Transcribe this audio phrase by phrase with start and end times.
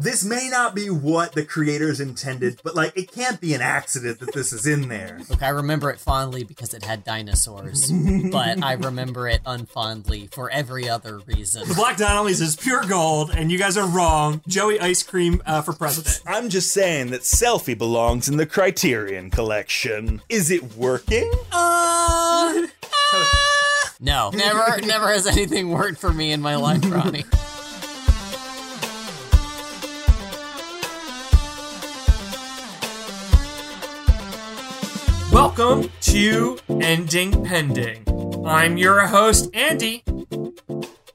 [0.00, 4.18] this may not be what the creators intended, but like it can't be an accident
[4.20, 5.20] that this is in there.
[5.28, 7.92] Look, I remember it fondly because it had dinosaurs,
[8.32, 11.68] but I remember it unfondly for every other reason.
[11.68, 14.40] The Black Donnellys is pure gold, and you guys are wrong.
[14.48, 16.22] Joey Ice Cream uh, for president.
[16.26, 20.22] I'm just saying that selfie belongs in the Criterion collection.
[20.28, 21.30] Is it working?
[21.52, 22.66] Uh,
[24.00, 27.24] no, never, never has anything worked for me in my life, Ronnie.
[35.60, 38.46] Welcome to Ending Pending.
[38.46, 40.02] I'm your host, Andy.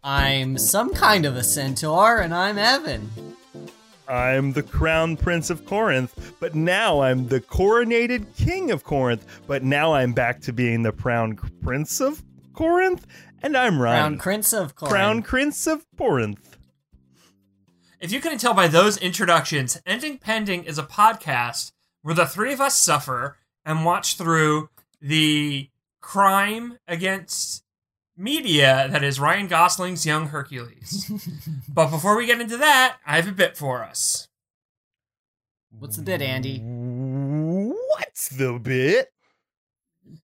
[0.03, 3.09] I'm some kind of a centaur, and I'm Evan.
[4.07, 9.63] I'm the crown prince of Corinth, but now I'm the coronated king of Corinth, but
[9.63, 12.21] now I'm back to being the crown prince of
[12.53, 13.07] Corinth,
[13.41, 13.99] and I'm Ryan.
[13.99, 14.91] Crown Prince of Corinth.
[14.91, 16.55] Crown prince of Corinth.
[17.99, 21.71] If you couldn't tell by those introductions, Ending Pending is a podcast
[22.03, 24.69] where the three of us suffer and watch through
[25.01, 25.69] the
[26.01, 27.63] crime against
[28.17, 31.11] media that is Ryan Gosling's Young Hercules.
[31.67, 34.27] but before we get into that, I have a bit for us.
[35.77, 36.59] What's the bit, Andy?
[36.59, 39.11] What's the bit?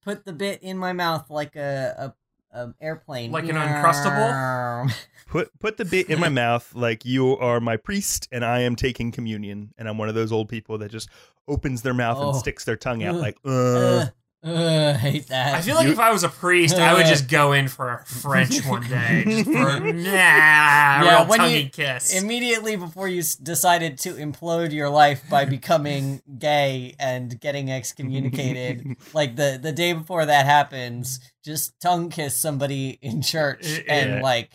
[0.04, 2.16] Put the bit in my mouth like a,
[2.52, 3.32] a, a airplane.
[3.32, 4.92] Like an Uncrustable?
[5.28, 8.76] Put put the bit in my mouth like you are my priest and I am
[8.76, 11.08] taking communion and I'm one of those old people that just
[11.48, 12.32] opens their mouth Oh.
[12.32, 13.22] and sticks their tongue out Ugh.
[13.22, 14.08] like uh.
[14.44, 15.54] Uh, uh, hate that.
[15.54, 17.94] I feel like You- if I was a priest, I would just go in for
[17.94, 19.24] a French one day.
[19.28, 22.20] Just for a nah, real when you- kiss.
[22.20, 28.98] immediately before you s- decided to implode your life by becoming gay and getting excommunicated,
[29.14, 33.94] like the the day before that happens, just tongue kiss somebody in church Yeah.
[33.94, 34.52] and like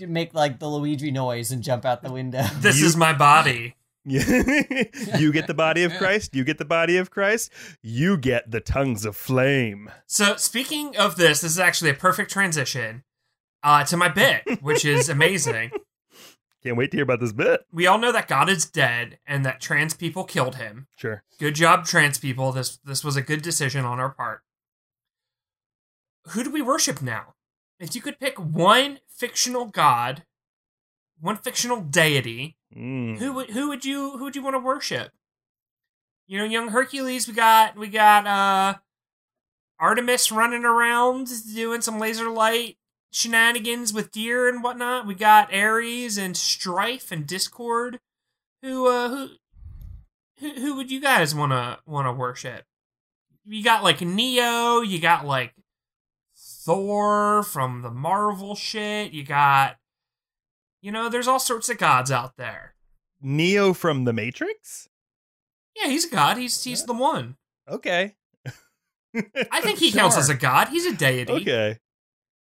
[0.00, 2.42] make like the Luigi noise and jump out the window.
[2.60, 3.74] this You- is my body.
[5.18, 7.52] You get the body of Christ, you get the body of Christ,
[7.82, 9.90] you get the tongues of flame.
[10.06, 13.04] So speaking of this, this is actually a perfect transition
[13.62, 15.70] uh, to my bit, which is amazing.
[16.62, 17.60] Can't wait to hear about this bit.
[17.72, 20.88] we all know that God is dead and that trans people killed him.
[20.96, 21.22] Sure.
[21.38, 22.50] Good job, trans people.
[22.52, 24.42] This this was a good decision on our part.
[26.28, 27.34] Who do we worship now?
[27.80, 30.24] If you could pick one fictional god,
[31.20, 33.18] one fictional deity, Mm.
[33.18, 35.10] who would who would you who would you want to worship?
[36.26, 38.74] You know, young Hercules, we got we got uh
[39.80, 42.76] Artemis running around doing some laser light
[43.10, 45.06] shenanigans with deer and whatnot.
[45.06, 48.00] We got Ares and Strife and Discord.
[48.60, 49.28] Who uh who
[50.40, 52.64] who, who would you guys wanna wanna worship?
[53.46, 55.54] You got like Neo, you got like
[56.36, 59.77] Thor from the Marvel shit, you got
[60.80, 62.74] you know, there's all sorts of gods out there.
[63.20, 64.88] Neo from the Matrix?
[65.76, 66.36] Yeah, he's a god.
[66.38, 67.36] He's he's the one.
[67.68, 68.14] Okay.
[69.14, 70.68] I think he counts as a god.
[70.68, 71.32] He's a deity.
[71.32, 71.78] Okay.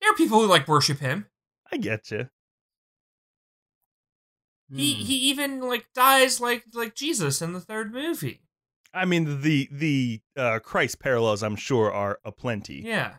[0.01, 1.27] There are people who like worship him.
[1.73, 2.29] I get you.
[4.75, 5.01] He Hmm.
[5.01, 8.41] he even like dies like like Jesus in the third movie.
[8.93, 12.83] I mean the the uh Christ parallels I'm sure are aplenty.
[12.85, 13.15] Yeah.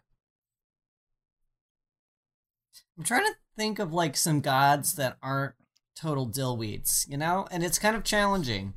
[2.97, 5.53] I'm trying to think of like some gods that aren't
[5.93, 8.73] total dillweeds, you know, and it's kind of challenging.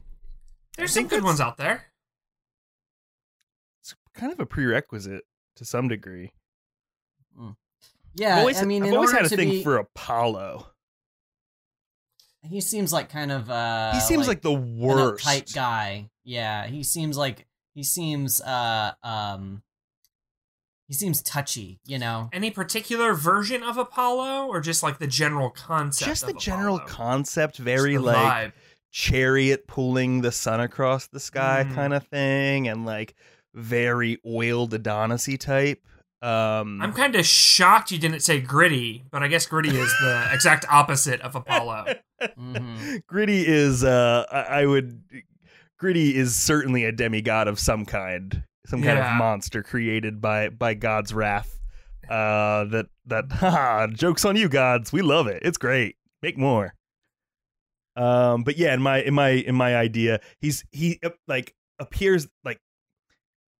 [0.76, 1.84] There's some think good ones out there.
[3.80, 5.22] It's kind of a prerequisite
[5.56, 6.32] to some degree.
[8.14, 10.66] Yeah, I've always, I mean, I've in always order had a thing be, for Apollo.
[12.42, 15.24] he seems like kind of uh he seems like, the an worst.
[15.24, 16.10] uptight guy.
[16.24, 19.62] Yeah, he seems like he seems uh um
[20.92, 22.28] he seems touchy, you know.
[22.34, 26.06] Any particular version of Apollo, or just like the general concept?
[26.06, 26.90] Just of the general Apollo?
[26.90, 28.52] concept, very like vibe.
[28.90, 31.74] chariot pulling the sun across the sky Mm.
[31.74, 33.14] kind of thing, and like
[33.54, 35.82] very oiled Adonisy type.
[36.20, 40.28] Um, I'm kind of shocked you didn't say gritty, but I guess gritty is the
[40.34, 41.86] exact opposite of Apollo.
[42.38, 43.02] Mhm.
[43.06, 45.02] Gritty is, uh, I, I would,
[45.78, 49.12] Gritty is certainly a demigod of some kind, some kind Yeah.
[49.12, 51.58] of monster created by by God's wrath.
[52.08, 54.92] Uh, that that, haha, jokes on you, gods.
[54.92, 55.42] We love it.
[55.44, 55.96] It's great.
[56.22, 56.74] Make more.
[57.96, 62.26] Um, but yeah, in my in my in my idea, he's he uh, like appears
[62.44, 62.58] like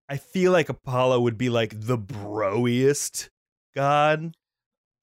[0.09, 3.29] I feel like Apollo would be like the broiest
[3.75, 4.33] god, um,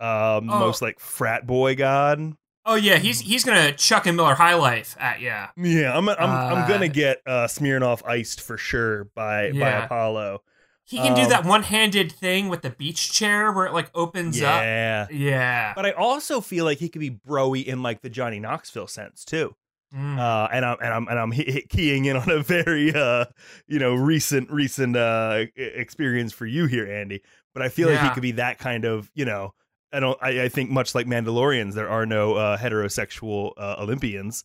[0.00, 0.58] Oh.
[0.58, 2.34] most like frat boy god.
[2.66, 5.48] Oh yeah, he's he's gonna Chuck and Miller High Life at ya.
[5.56, 10.42] Yeah, I'm I'm I'm Uh, gonna get uh Smirnoff iced for sure by by Apollo.
[10.84, 14.42] He can do Um, that one-handed thing with the beach chair where it like opens
[14.42, 14.60] up.
[14.62, 15.06] Yeah.
[15.10, 15.72] Yeah.
[15.76, 19.24] But I also feel like he could be broy in like the Johnny Knoxville sense
[19.24, 19.54] too.
[19.94, 20.18] Mm.
[20.18, 23.24] uh, and I'm and I'm and I'm he- keying in on a very uh,
[23.66, 27.22] you know recent recent uh, experience for you here, Andy.
[27.54, 29.54] But I feel like he could be that kind of you know.
[29.92, 30.18] I don't.
[30.22, 34.44] I, I think much like Mandalorians, there are no uh, heterosexual uh, Olympians.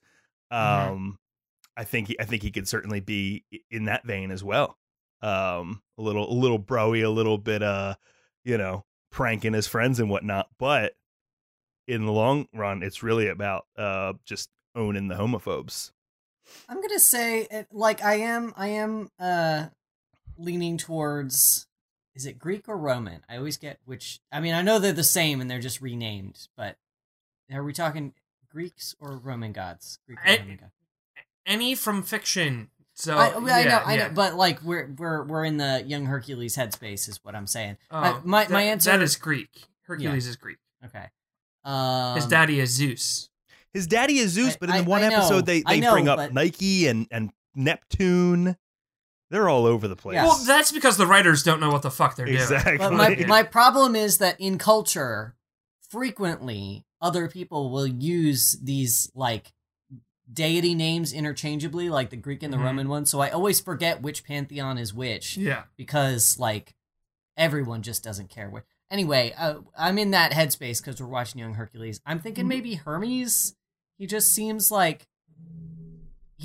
[0.51, 1.19] Um.
[1.77, 4.77] I think he, I think he could certainly be in that vein as well.
[5.21, 7.95] Um, a little a little broy, a little bit uh,
[8.45, 10.47] you know, pranking his friends and whatnot.
[10.57, 10.93] But
[11.85, 15.91] in the long run, it's really about uh just owning the homophobes.
[16.69, 19.65] I'm gonna say like I am I am uh
[20.37, 21.67] leaning towards
[22.15, 23.21] is it Greek or Roman?
[23.29, 26.47] I always get which I mean I know they're the same and they're just renamed,
[26.57, 26.77] but
[27.53, 28.13] are we talking
[28.49, 29.99] Greeks or Roman gods?
[30.07, 30.71] Greek or I- Roman gods?
[31.45, 32.69] Any from fiction.
[32.97, 34.07] So I, I know, yeah, I yeah.
[34.07, 37.77] know, but like we're we're we're in the young Hercules headspace is what I'm saying.
[37.91, 39.49] Oh, I- my- my answer- that is Greek.
[39.83, 40.57] Hercules is Greek.
[40.85, 41.05] Okay.
[41.65, 43.29] Um, His daddy is Zeus.
[43.73, 45.81] His daddy is Zeus, I- but in the I- one I know, episode they, they
[45.81, 48.55] know, bring up but- Nike and and Neptune.
[49.35, 50.15] They're all over the place.
[50.15, 50.25] Yes.
[50.27, 52.37] Well, that's because the writers don't know what the fuck they're doing.
[52.37, 52.77] exactly.
[52.77, 53.27] But my Yeah.
[53.27, 55.35] my problem is that in culture,
[55.89, 59.51] frequently other people will use these like
[60.31, 62.63] deity names interchangeably, like the Greek and the Mhm.
[62.63, 63.09] Roman ones.
[63.09, 65.35] So I always forget which pantheon is which.
[65.35, 65.63] Yeah.
[65.75, 66.73] because like
[67.35, 68.63] everyone just doesn't care what.
[68.89, 71.99] Anyway, uh, I'm in that headspace because we're watching Young Hercules.
[72.05, 73.55] I'm thinking maybe Hermes.
[73.97, 75.07] He just seems like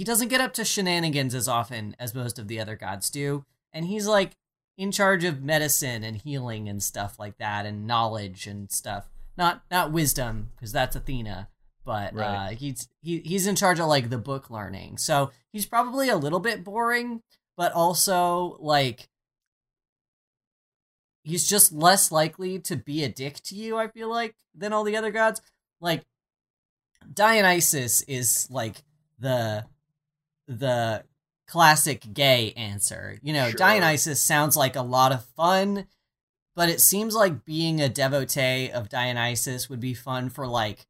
[0.01, 3.45] he doesn't get up to shenanigans as often as most of the other gods do,
[3.71, 4.35] and he's like
[4.79, 9.11] in charge of medicine and healing and stuff like that, and knowledge and stuff.
[9.37, 11.51] Not not wisdom because that's Athena,
[11.85, 14.97] but uh, he's he, he's in charge of like the book learning.
[14.97, 17.21] So he's probably a little bit boring,
[17.55, 19.11] but also like
[21.25, 24.85] he's just less likely to be a dick to you i feel like than all
[24.85, 25.43] the other gods
[25.79, 26.03] like
[27.13, 28.83] dionysus is like
[29.19, 29.67] the
[30.59, 31.05] the
[31.47, 33.59] classic gay answer you know Sure.
[33.59, 35.87] dionysus sounds like a lot of fun
[36.55, 40.87] but it seems like being a devotee of dionysus would be fun for like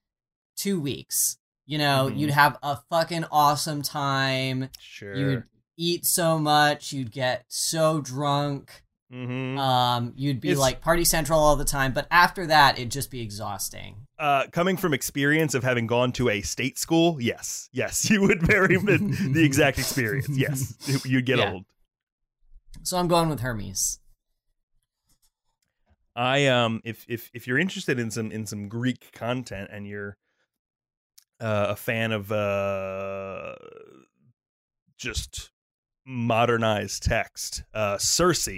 [0.57, 2.19] two weeks you know Mhm.
[2.19, 5.15] you'd have a fucking awesome time sure.
[5.17, 5.45] you'd
[5.79, 11.39] eat so much you'd get so drunk hmm um, you'd be It's- like party central
[11.41, 14.07] all the time, but after that, it'd just be exhausting.
[14.19, 18.41] uh, coming from experience of having gone to a state school, yes, yes, you would
[18.43, 18.99] very the,
[19.33, 20.29] the exact experience.
[20.31, 21.53] Yes, you'd get Yeah.
[21.53, 21.65] old.
[22.83, 23.99] So I'm going with Hermes.
[26.17, 30.17] I um, if if if you're interested in some in some Greek content and you're
[31.41, 33.55] uh, a fan of uh,
[34.99, 35.51] just
[36.05, 38.49] modernized text, uh, Circe,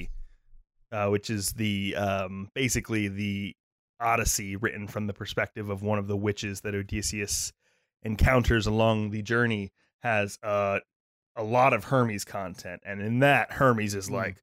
[0.92, 3.56] uh, which is the um, basically the
[4.00, 7.52] Odyssey written from the perspective of one of the witches that Odysseus
[8.02, 9.72] encounters along the journey,
[10.02, 10.80] has uh,
[11.36, 14.14] a lot of Hermes content, and in that Hermes is Hmm.
[14.14, 14.42] like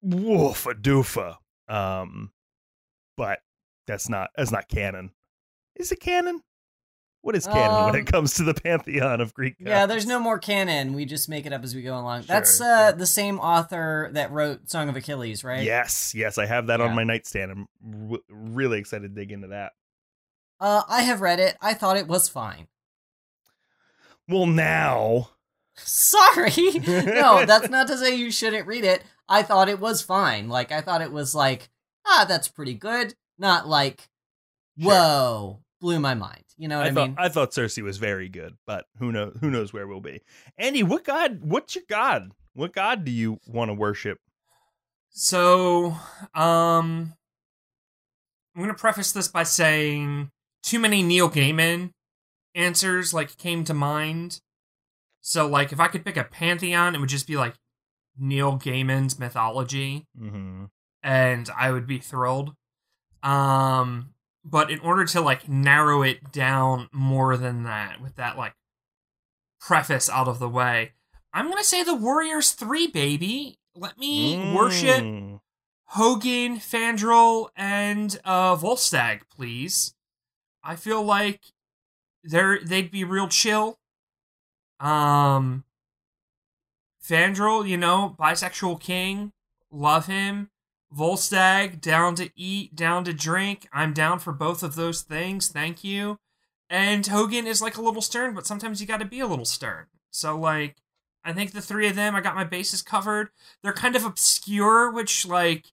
[0.00, 1.36] woof a doofa.
[1.68, 2.32] Um,
[3.16, 3.40] but
[3.86, 5.10] that's not that's not canon.
[5.76, 6.42] Is it canon?
[7.24, 9.54] What is canon when Um, it comes to the pantheon of Greek?
[9.58, 10.92] Yeah, there's no more canon.
[10.92, 12.24] We just make it up as we go along.
[12.28, 12.92] That's uh, yeah.
[12.92, 15.64] the same author that wrote Song of Achilles, right?
[15.64, 17.66] Yes, yes, I have that on my nightstand.
[17.82, 19.72] I'm really excited to dig into that.
[20.60, 21.56] Uh, I have read it.
[21.62, 22.68] I thought it was fine.
[24.28, 25.30] Well, now,
[25.76, 26.52] Sorry.
[26.86, 29.02] no, that's not to say you shouldn't read it.
[29.30, 30.50] I thought it was fine.
[30.50, 31.70] Like I thought it was like,
[32.06, 33.14] ah, that's pretty good.
[33.38, 34.10] Not like,
[34.78, 34.90] Sure.
[34.92, 36.43] whoa, blew my mind.
[36.56, 37.14] You know what I, I, thought mean?
[37.18, 39.36] I thought Circe was very good, but who knows?
[39.40, 40.20] Who knows where we'll be?
[40.56, 41.40] Andy, what god?
[41.42, 42.30] What's your god?
[42.54, 44.20] What god do you want to worship?
[45.10, 45.96] So,
[46.34, 47.14] um,
[48.54, 50.30] I'm gonna preface this by saying
[50.62, 51.90] too many Neil Gaiman
[52.54, 54.40] answers like came to mind.
[55.20, 57.54] So, like, if I could pick a pantheon, it would just be like
[58.18, 60.66] Neil Gaiman's mythology, Mm-hmm.
[61.02, 62.54] and I would be thrilled.
[63.22, 64.10] Um,
[64.44, 68.54] but in order to like narrow it down more than that, with that like
[69.60, 70.92] preface out of the way,
[71.32, 73.58] I'm gonna say the Warriors Three, baby.
[73.74, 75.40] Let me worship Mm.
[75.86, 79.94] Hogun, Fandral, and uh, Volstagg, please.
[80.62, 81.40] I feel like
[82.22, 83.78] they're they'd be real chill.
[84.80, 85.64] Um,
[87.02, 89.32] Fandral, you know, bisexual king,
[89.70, 90.50] love him.
[90.94, 93.68] Volstagg, down to eat, down to drink.
[93.72, 95.48] I'm down for both of those things.
[95.48, 96.18] Thank you.
[96.70, 99.44] And Hogun is like a little stern, but sometimes you got to be a little
[99.44, 99.86] stern.
[100.10, 100.76] So like,
[101.24, 103.28] I think the three of them, I got my bases covered.
[103.62, 105.72] They're kind of obscure, which like,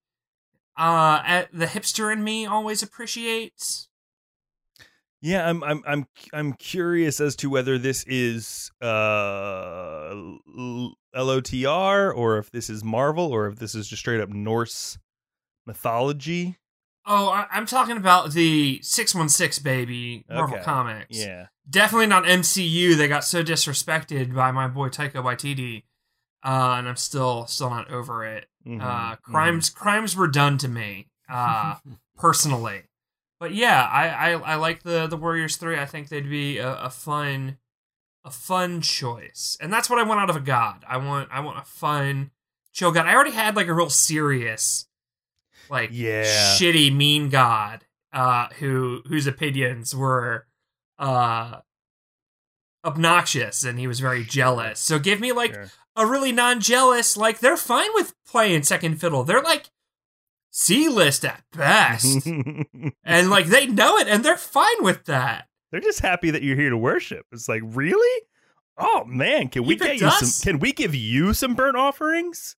[0.78, 3.90] uh, the hipster in me always appreciates.
[5.22, 10.16] Yeah, I'm I'm I'm I'm curious as to whether this is uh
[11.16, 14.98] LOTR or if this is Marvel or if this is just straight up Norse
[15.72, 16.58] mythology.
[17.06, 20.63] Oh, I- I'm talking about the 616 baby Marvel Okay.
[20.63, 21.18] Comics.
[21.18, 21.48] Yeah.
[21.70, 22.96] Definitely not MCU.
[22.96, 25.84] They got so disrespected by my boy Taika Waititi,
[26.44, 28.48] uh, and I'm still still not over it.
[28.68, 29.22] Mhm, Uh, mhm.
[29.22, 31.75] crimes crimes were done to me uh,
[32.18, 32.84] personally,
[33.40, 35.80] but yeah, I, I I like the the Warriors three.
[35.80, 37.58] I think they'd be a, a fun
[38.25, 40.84] a fun choice, and that's what I want out of a god.
[40.88, 42.32] I want I want a fun
[42.74, 43.08] chill god.
[43.08, 44.88] I already had like a real serious,
[45.72, 46.56] like Yeah.
[46.58, 50.46] shitty mean god, uh, who whose opinions were
[51.00, 51.62] uh
[52.86, 54.80] obnoxious and he was very jealous.
[54.80, 55.68] So give me like Sure.
[55.96, 59.70] a really non-jealous like they're fine with playing second fiddle they're like
[60.51, 62.25] c-list at best
[63.04, 66.56] and like they know it and they're fine with that They're just happy that you're
[66.58, 67.25] here to worship.
[67.32, 68.22] It's like, really?
[68.78, 72.56] Oh man, can we get you some can we give you some burnt offerings?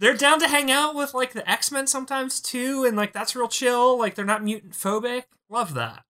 [0.00, 3.46] They're down to hang out with like the x-men sometimes too and like that's real
[3.48, 6.04] chill like they're not mutant phobic love that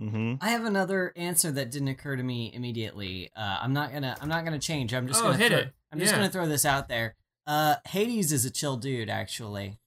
[0.00, 0.36] Mm-hmm.
[0.40, 3.30] I have another answer that didn't occur to me immediately.
[3.36, 4.16] Uh, I'm not gonna.
[4.22, 4.94] I'm not gonna change.
[4.94, 5.72] I'm just Oh, gonna hit throw, it.
[5.92, 7.16] I'm just gonna throw this out there.
[7.46, 9.78] Uh, Hades is a chill dude, actually.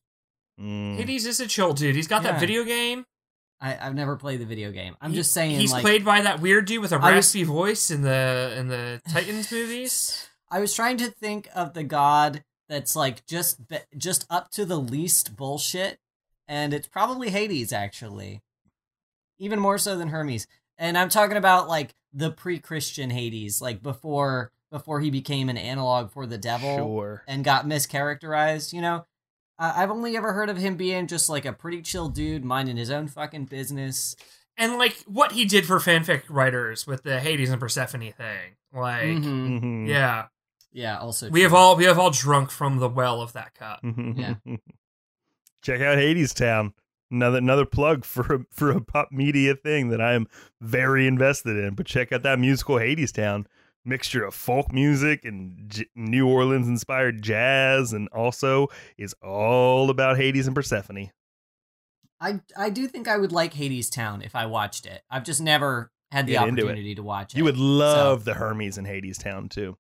[0.61, 0.97] Mm.
[0.97, 2.33] hades is a chill dude he's got Yeah.
[2.33, 3.05] that video game
[3.59, 4.95] I, I've never played the video game.
[5.01, 5.59] I'm He- just saying.
[5.59, 8.53] he's like, played by that weird dude with a I was- raspy voice in the
[8.55, 13.59] in the titans movies I was trying to think of the god that's like just
[13.97, 15.99] just up to the least bullshit,
[16.47, 18.41] and it's probably Hades actually,
[19.39, 20.47] even more so than Hermes.
[20.77, 26.11] And I'm talking about like the pre-Christian Hades, like before before he became an analog
[26.11, 27.23] for the devil Sure.
[27.27, 28.73] and got mischaracterized.
[28.73, 29.05] You know,
[29.57, 32.77] I I've only ever heard of him being just like a pretty chill dude, minding
[32.77, 34.15] his own fucking business.
[34.55, 39.01] and like what he did for fanfic writers with the hades and persephone thing like
[39.03, 39.59] Mhm.
[39.61, 39.87] Mhm.
[39.87, 40.27] yeah
[40.73, 43.79] Yeah, also we have all we have all drunk from the well of that cup
[44.15, 44.35] Yeah.
[45.63, 46.73] Check out Hadestown.
[47.11, 50.27] Another another plug for a, for a pop media thing that I am
[50.59, 51.75] very invested in.
[51.75, 53.45] But check out that musical Hadestown.
[53.85, 60.17] Mixture of folk music and J- New Orleans inspired jazz, and also is all about
[60.17, 61.11] Hades and Persephone.
[62.19, 65.03] I I do think I would like Hadestown if I watched it.
[65.09, 67.37] I've just never had the Get opportunity to watch it.
[67.37, 69.77] You would love the Hermes in Hadestown too.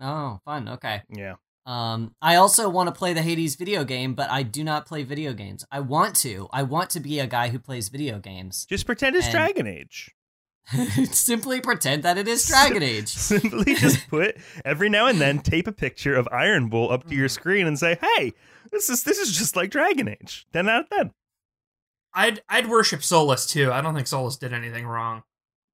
[0.00, 0.68] Oh, fun.
[0.68, 1.02] Okay.
[1.10, 1.34] Yeah.
[1.66, 5.02] Um, I also want to play the Hades video game, but I do not play
[5.02, 5.64] video games.
[5.70, 6.48] I want to.
[6.52, 8.64] I want to be a guy who plays video games.
[8.64, 10.10] Just pretend it's And- Dragon Age.
[11.10, 13.08] Simply pretend that it is Dragon Age.
[13.08, 17.14] Simply just put every now and then tape a picture of Iron Bull up to
[17.14, 18.34] your screen and say, "Hey,
[18.70, 21.10] this is this is just like Dragon Age." Ten out of ten.
[22.14, 23.72] I'd I'd worship Solas too.
[23.72, 25.22] I don't think Solas did anything wrong.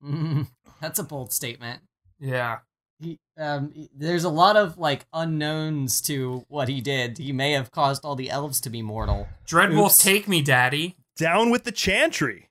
[0.03, 0.49] Mm,
[0.81, 1.83] That's a bold statement.
[2.19, 2.59] Yeah.
[2.99, 7.19] He, um, he- there's a lot of like unknowns to what he did.
[7.19, 9.29] He may have caused all the elves to be mortal.
[9.47, 10.03] Dreadwolf, Oops.
[10.03, 10.97] take me, daddy.
[11.17, 12.49] Down with the Chantry.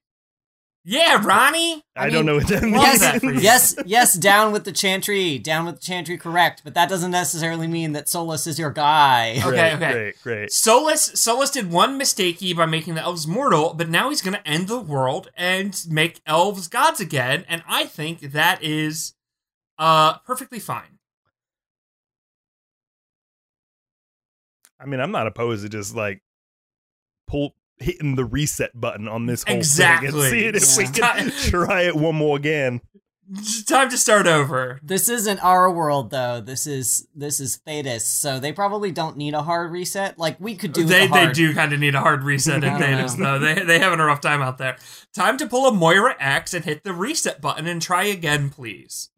[0.87, 1.81] Yeah, Ronnie.
[1.95, 2.77] I, I don't mean, know what that means.
[2.77, 6.61] love that yes, yes, down with the chantry, down with the chantry, correct.
[6.63, 9.31] But that doesn't necessarily mean that Solas is your guy.
[9.39, 9.91] Okay, Great, okay.
[9.93, 10.49] Great, great.
[10.51, 14.47] Solas Solas did one mistakey by making the elves mortal, but now he's going to
[14.47, 19.14] end the world and make elves gods again, and I think that is
[19.77, 20.99] uh perfectly fine.
[24.79, 26.21] I mean, I'm not opposed to just like
[27.27, 30.09] pull hitting the reset button on this whole Exactly.
[30.29, 32.81] thing and seeing if we can try it one more again.
[33.31, 34.79] It's time to start over.
[34.83, 36.41] This isn't our world though.
[36.41, 40.19] This is this is Thedas, so they probably don't need a hard reset.
[40.19, 40.83] Like we could do.
[40.83, 43.39] they a hard- they do kind of need a hard reset in I don't though.
[43.39, 44.77] They they having a rough time out there.
[45.15, 49.09] Time to pull a Moira X and hit the reset button and try again, please.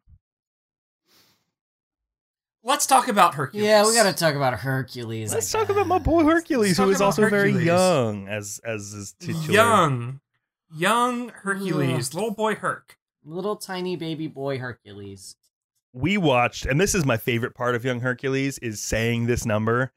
[2.64, 3.66] Let's talk about Hercules.
[3.66, 5.32] Yeah, we got to talk about Hercules.
[5.32, 8.60] Let's talk about my boy Hercules, Let's who talk is about also very young as
[8.64, 9.52] as his titular.
[9.52, 10.20] young,
[10.74, 12.98] young Hercules, little boy Herc.
[13.24, 15.36] little tiny baby boy Hercules.
[15.92, 19.92] we watched, and this is my favorite part of Young Hercules, is saying this number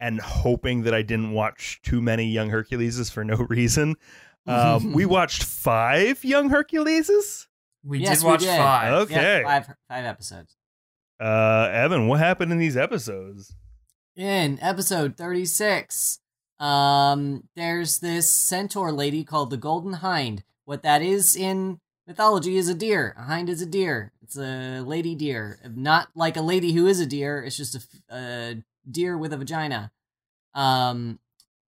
[0.00, 3.94] and hoping that I didn't watch too many Young Herculeses for no reason.
[4.46, 7.46] Um, we watched five Young Herculeses.
[7.84, 8.56] We Yes, did we watch did.
[8.58, 8.92] five.
[9.02, 9.40] Okay.
[9.40, 10.56] Yeah, five five episodes.
[11.18, 13.54] Uh, Evan, what happened in these episodes?
[14.16, 16.20] In episode 36,
[16.58, 20.42] um, there's this centaur lady called the Golden Hind.
[20.64, 23.14] What that is in mythology is a deer.
[23.18, 24.12] A hind is a deer.
[24.22, 25.58] It's a lady deer.
[25.74, 27.42] Not like a lady who is a deer.
[27.42, 27.76] It's just
[28.10, 28.56] a
[28.90, 29.92] deer with a vagina.
[30.54, 31.18] Um,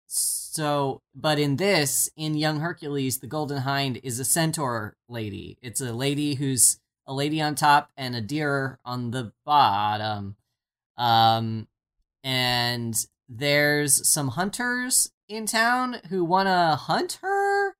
[0.07, 5.59] so, but in this, in Young Hercules, the Golden Hind is a centaur lady.
[5.63, 6.79] It's a lady who's
[7.11, 10.37] a lady on top and a deer on the bottom.
[10.97, 11.67] Um,
[12.23, 12.95] and
[13.29, 17.75] there's some hunters in town who want to hunt her.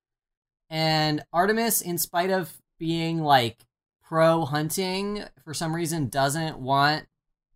[0.69, 3.67] And Artemis, in spite of being like
[4.03, 7.07] pro hunting, for some reason doesn't want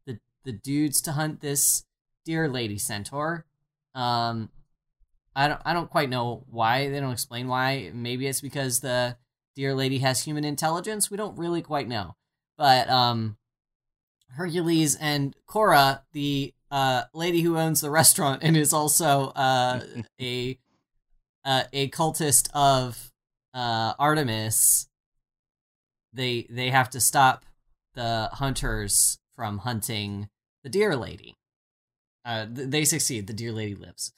[0.07, 1.85] the the dudes to hunt this
[2.25, 3.47] deer lady centaur.
[3.97, 4.51] Um,
[5.35, 7.91] I don't I don't quite know why they don't explain why.
[7.93, 9.17] Maybe it's because the
[9.57, 11.11] deer lady has human intelligence.
[11.11, 12.17] We don't really quite know.
[12.57, 13.37] But um,
[14.31, 19.81] Hercules and Kora, the uh, lady who owns the restaurant and is also uh,
[20.21, 20.59] a
[21.45, 23.13] uh, a cultist of
[23.53, 24.89] uh, Artemis,
[26.13, 27.45] they they have to stop
[27.95, 30.29] the hunters from hunting
[30.63, 31.35] the deer lady.
[32.25, 33.27] Uh, th- they succeed.
[33.27, 34.13] The deer lady lives.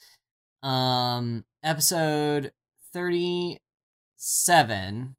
[0.63, 2.53] Um, episode
[2.93, 5.16] thirty-seven.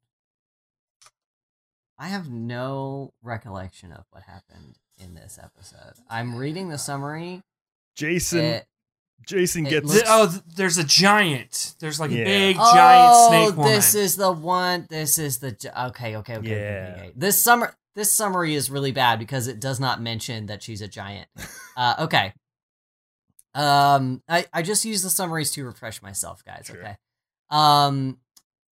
[1.98, 5.94] I have no recollection of what happened in this episode.
[6.08, 7.42] I'm reading the summary.
[7.96, 8.66] Jason It-
[9.26, 11.74] Jason it gets looks- oh, there's a giant.
[11.80, 12.18] There's like Yeah.
[12.18, 13.72] a big oh, giant snake woman.
[13.72, 14.86] this is the one.
[14.88, 15.48] This is the
[15.88, 16.36] okay, okay, okay.
[16.36, 16.92] okay, Yeah.
[16.92, 17.12] okay, okay.
[17.16, 20.88] This summer, this summary is really bad because it does not mention that she's a
[20.88, 21.28] giant.
[21.76, 22.32] uh, okay.
[23.54, 26.66] Um, I I just use the summaries to refresh myself, guys.
[26.66, 26.78] Sure.
[26.78, 26.96] Okay.
[27.50, 28.18] Um,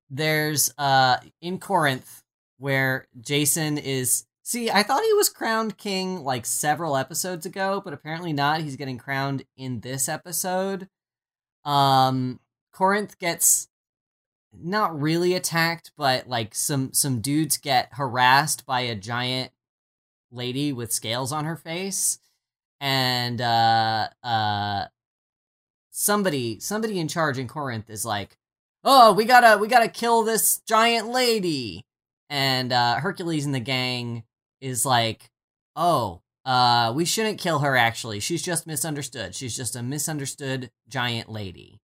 [0.09, 2.23] there's uh in Corinth
[2.59, 4.25] where Jason is.
[4.43, 8.61] See, I thought he was crowned king like several episodes ago, but apparently not.
[8.61, 10.87] He's getting crowned in this episode.
[11.65, 12.39] Um,
[12.71, 13.67] Corinth gets
[14.53, 19.51] not really attacked, but like some some dudes get harassed by a giant
[20.31, 22.19] lady with scales on her face,
[22.79, 24.85] and uh uh
[25.91, 28.37] somebody somebody in charge in Corinth is like,
[28.83, 31.85] oh, we gotta we gotta kill this giant lady,
[32.29, 34.23] and uh, Hercules and the gang
[34.61, 35.29] is like,
[35.75, 37.75] oh, uh, we shouldn't kill her.
[37.75, 39.35] Actually, she's just misunderstood.
[39.35, 41.79] She's just a misunderstood giant lady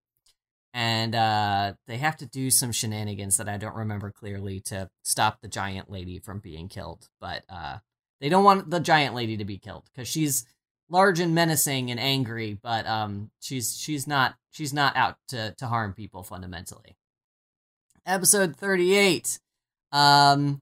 [0.76, 5.40] and uh, they have to do some shenanigans that I don't remember clearly to stop
[5.40, 7.08] the giant lady from being killed.
[7.22, 7.78] But uh,
[8.20, 10.46] they don't want the giant lady to be killed because she's
[10.90, 15.68] large and menacing and angry, but um, she's she's not she's not out to to
[15.68, 16.98] harm people fundamentally.
[18.06, 19.40] Episode thirty eight,
[19.92, 20.62] um,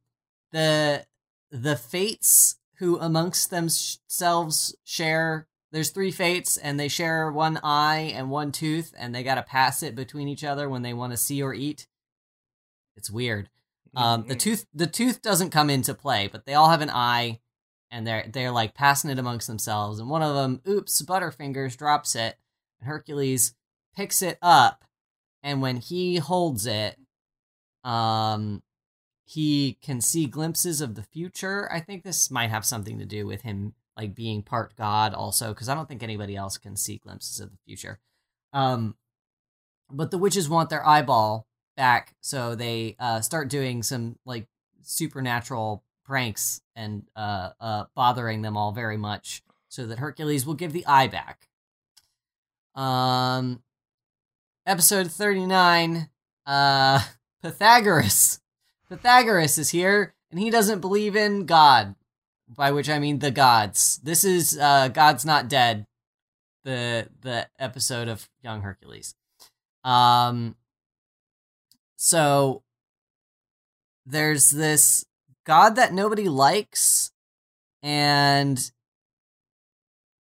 [0.52, 1.06] the
[1.52, 8.30] the fates who amongst themselves share there's three fates and they share one eye and
[8.30, 11.18] one tooth and they got to pass it between each other when they want to
[11.18, 11.88] see or eat.
[12.96, 13.50] It's weird.
[13.96, 17.40] Um the tooth the tooth doesn't come into play but they all have an eye
[17.92, 22.16] and they're they're like passing it amongst themselves and one of them oops butterfingers drops
[22.16, 22.36] it
[22.80, 23.54] and hercules
[23.96, 24.84] picks it up
[25.44, 26.98] and when he holds it
[27.84, 28.64] um
[29.34, 33.26] he can see glimpses of the future i think this might have something to do
[33.26, 36.98] with him like being part god also because i don't think anybody else can see
[36.98, 38.00] glimpses of the future.
[38.52, 38.96] Um
[39.90, 44.48] but the witches want their eyeball back so they uh start doing some like
[44.82, 50.74] supernatural pranks and uh uh bothering them all very much so that hercules will give
[50.74, 51.50] the eye back.
[52.76, 53.64] Um
[54.66, 56.10] episode 39
[56.46, 57.02] uh
[57.42, 58.40] pythagoras
[58.94, 61.96] pythagoras is here and he doesn't believe in god
[62.48, 64.00] by which I mean the gods.
[64.04, 65.88] This is uh God's Not Dead,
[66.64, 69.16] the the episode of Young Hercules.
[69.84, 70.56] Um
[71.96, 72.62] so
[74.06, 75.06] there's this
[75.44, 77.12] god that nobody likes
[77.82, 78.72] and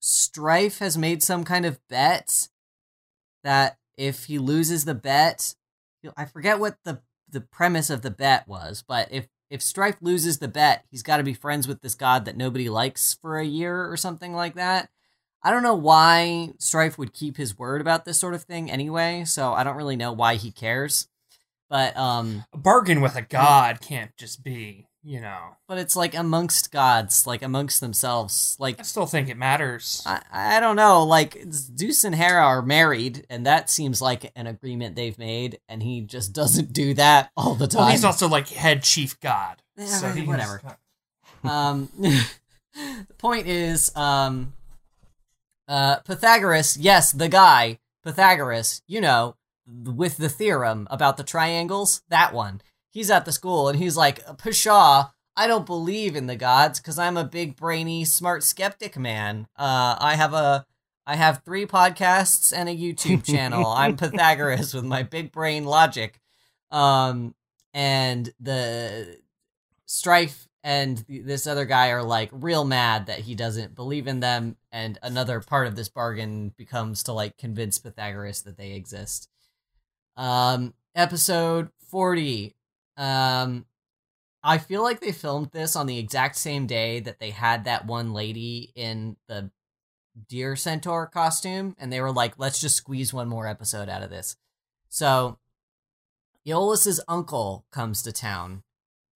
[0.01, 2.49] Strife has made some kind of bet
[3.45, 5.55] that if he loses the bet,
[6.17, 10.39] I forget what the the premise of the bet was, but if if Strife loses
[10.39, 13.45] the bet, he's got to be friends with this god that nobody likes for a
[13.45, 14.89] year or something like that.
[15.43, 19.25] I don't know why Strife would keep his word about this sort of thing anyway,
[19.25, 21.09] so I don't really know why he cares.
[21.69, 25.57] But um a bargain with a god can't just be, you know.
[25.69, 28.57] but it's like amongst gods, like amongst themselves.
[28.59, 30.03] Like I still think it matters.
[30.07, 34.47] I, I don't know, like Zeus and Hera are married, and that seems like an
[34.47, 37.83] agreement they've made, and he just doesn't do that all the time.
[37.83, 39.63] well, he's also like head chief god.
[39.77, 40.61] Yeah, so whatever.
[41.45, 44.53] um the point is um
[45.69, 49.35] uh pythagoras yes the guy pythagoras you know
[49.67, 52.61] with the theorem about the triangles that one
[52.93, 56.99] he's at the school and he's like pshaw i don't believe in the gods because
[56.99, 60.65] i'm a big brainy smart skeptic man uh i have a
[61.07, 63.67] I have three podcasts and a YouTube channel.
[63.67, 66.21] I'm Pythagoras with my big brain logic.
[66.71, 67.35] Um,
[67.75, 69.19] and the
[69.87, 74.21] Strife and th- this other guy are like real mad that he doesn't believe in
[74.21, 74.57] them.
[74.71, 79.29] And another part of this bargain becomes to like convince Pythagoras that they exist.
[80.17, 82.55] Um, episode 40.
[83.03, 83.67] Um,
[84.45, 87.85] I feel like they filmed this on the exact same day that they had that
[87.85, 89.51] one lady in the
[90.29, 94.11] deer centaur costume, and they were like, let's just squeeze one more episode out of
[94.11, 94.37] this.
[94.89, 95.39] So,
[96.47, 98.63] Iolaus's uncle comes to town,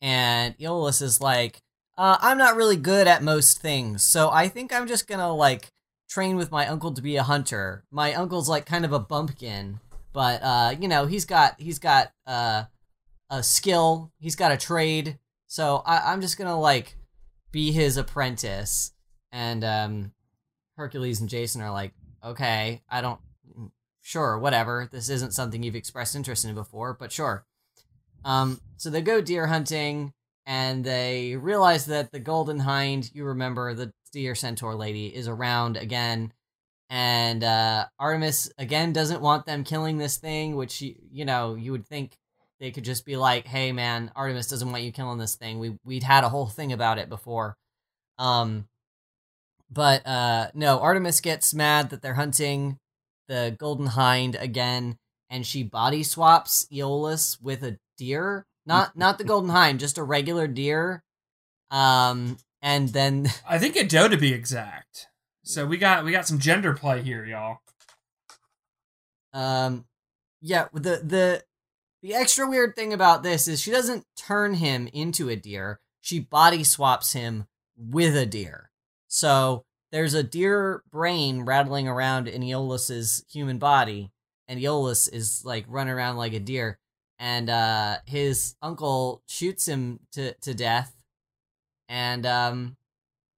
[0.00, 1.62] and Iolaus is like,
[1.96, 5.70] uh, I'm not really good at most things, so I think I'm just gonna like
[6.08, 7.84] train with my uncle to be a hunter.
[7.92, 9.78] My uncle's like kind of a bumpkin,
[10.12, 12.64] but uh, you know, he's got he's got uh
[13.30, 16.96] a skill, he's got a trade, so I, I'm just gonna like
[17.52, 18.92] be his apprentice.
[19.32, 20.12] And um
[20.76, 21.92] Hercules and Jason are like,
[22.24, 23.20] okay, I don't,
[24.02, 24.88] sure, whatever.
[24.90, 27.46] This isn't something you've expressed interest in before, but sure.
[28.24, 30.12] Um, so they go deer hunting
[30.44, 35.76] and they realize that the golden hind, you remember the deer centaur lady, is around
[35.76, 36.32] again.
[36.88, 41.72] And uh, Artemis again doesn't want them killing this thing, which you, you know you
[41.72, 42.18] would think
[42.60, 45.58] they could just be like, "Hey, man, Artemis doesn't want you killing this thing.
[45.58, 47.56] We we'd had a whole thing about it before."
[48.18, 48.68] Um,
[49.70, 52.78] but uh, no, Artemis gets mad that they're hunting
[53.28, 54.96] the golden hind again,
[55.28, 58.46] and she body swaps Iolaus with a deer.
[58.64, 61.02] Not not the golden hind, just a regular deer.
[61.70, 65.08] Um, and then I think a doe to be exact.
[65.44, 67.58] So we got we got some gender play here, y'all.
[69.32, 69.84] um,
[70.40, 71.44] yeah, the the
[72.02, 75.80] the extra weird thing about this is she doesn't turn him into a deer.
[76.00, 78.70] She body swaps him with a deer.
[79.08, 84.10] So there's a deer brain rattling around in Iolaus's human body,
[84.48, 86.78] and Iolaus is like running around like a deer.
[87.18, 90.94] And uh, his uncle shoots him to, to death,
[91.88, 92.76] and um,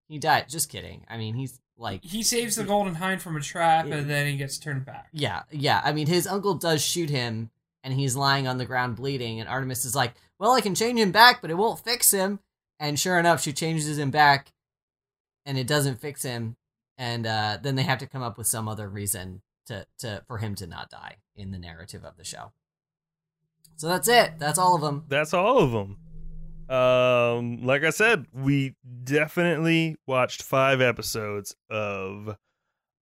[0.08, 0.50] he died.
[0.50, 1.06] Just kidding.
[1.08, 4.36] I mean, he's like He saves the golden hind from a trap, and then he
[4.36, 5.10] gets turned back.
[5.14, 5.80] yeah, yeah.
[5.84, 7.52] I mean, his uncle does shoot him,
[7.88, 9.40] and he's lying on the ground bleeding.
[9.40, 12.40] And Artemis is like, "Well, I can change him back, but it won't fix him."
[12.82, 14.52] And sure enough, she changes him back,
[15.46, 16.58] and it doesn't fix him.
[16.98, 20.38] And uh, then they have to come up with some other reason to to for
[20.38, 22.52] him to not die in the narrative of the show.
[23.78, 24.34] So that's it.
[24.38, 25.06] That's all of them.
[25.08, 25.98] That's all of them.
[26.70, 32.36] Um, like I said, we definitely watched five episodes of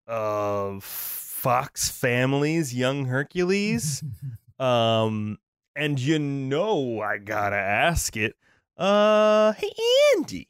[0.08, 4.02] of Fox Family's Young Hercules.
[4.58, 5.38] um,
[5.76, 8.36] and you know I gotta ask it.
[8.76, 9.70] Uh, hey
[10.16, 10.48] Andy,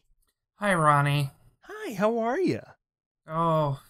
[0.57, 1.31] Hi, Ronnie.
[1.63, 2.61] hi, how are you?
[3.29, 3.81] Oh,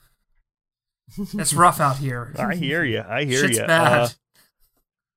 [1.35, 2.35] it's rough out here.
[2.38, 3.03] I hear you.
[3.07, 3.59] I hear you.
[3.66, 4.01] bad.
[4.03, 4.09] Uh,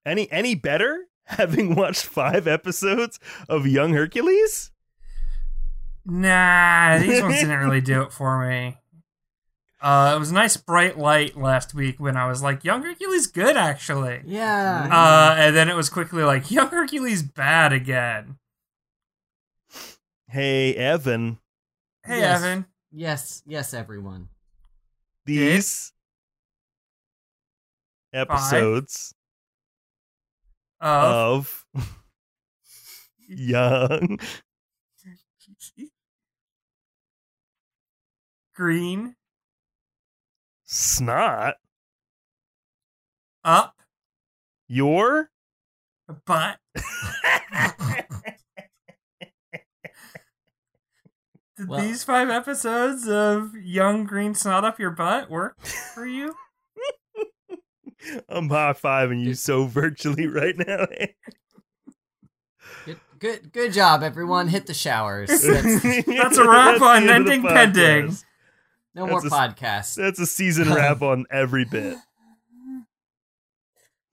[0.05, 4.71] any any better having watched five episodes of Young Hercules?
[6.05, 8.77] Nah, these ones didn't really do it for me.
[9.86, 13.28] Uh, it was a nice bright light last week when I was like, "Young Hercules
[13.28, 14.89] good, actually." Yeah.
[14.91, 18.39] Uh, and then it was quickly like, "Young Hercules bad again."
[20.28, 21.38] Hey Evan,
[22.04, 22.41] Hey, Yes.
[22.41, 22.65] Evan.
[22.91, 23.43] yes.
[23.45, 23.76] Yes.
[23.76, 24.30] Everyone.
[25.24, 25.93] these
[28.12, 29.13] episodes
[30.82, 31.95] Of of
[33.28, 34.19] Young
[38.56, 39.15] green
[40.75, 41.55] Snot
[43.45, 43.77] up
[44.67, 45.29] your
[46.25, 46.59] butt.
[51.55, 56.35] Did Well- these five episodes of Young Green Snot Up Your Butt work for you?
[58.29, 60.88] I'm high fiving you so virtually right now.
[62.85, 62.99] Good.
[63.17, 63.53] Good.
[63.53, 64.49] Good job, everyone.
[64.49, 65.29] Hit the showers.
[65.29, 65.43] That's,
[66.05, 67.53] That's a wrap That's on end of Ending podcast.
[67.73, 68.17] Pending.
[68.95, 69.95] No more That's a- podcasts.
[69.95, 71.97] That's a season wrap on every bit.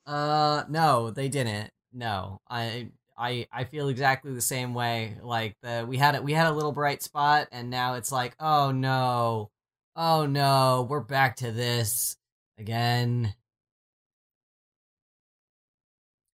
[0.04, 1.70] Uh, no, they didn't.
[1.92, 5.16] No, I, I, I feel exactly the same way.
[5.22, 8.34] Like the we had it, we had a little bright spot, and now it's like,
[8.40, 9.50] oh no,
[9.94, 12.16] oh no, we're back to this
[12.58, 13.32] again.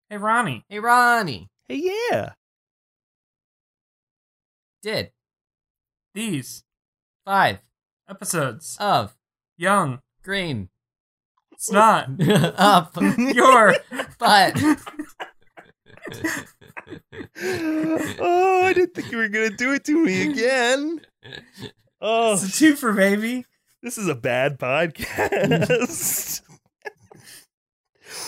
[0.10, 0.64] Hey, Ronnie.
[0.70, 2.32] Hey, Ronnie, Hey, yeah.
[4.82, 5.12] did
[6.14, 6.64] These
[7.26, 7.60] five
[8.10, 9.16] episodes, of
[9.58, 10.70] Young green
[11.58, 12.10] Snot
[12.58, 13.76] up Your
[14.20, 14.62] butt.
[18.20, 21.02] oh, I didn't think you were gonna do it to me again.
[22.02, 23.46] Oh, It's a twofer, baby.
[23.82, 26.42] This is a bad podcast.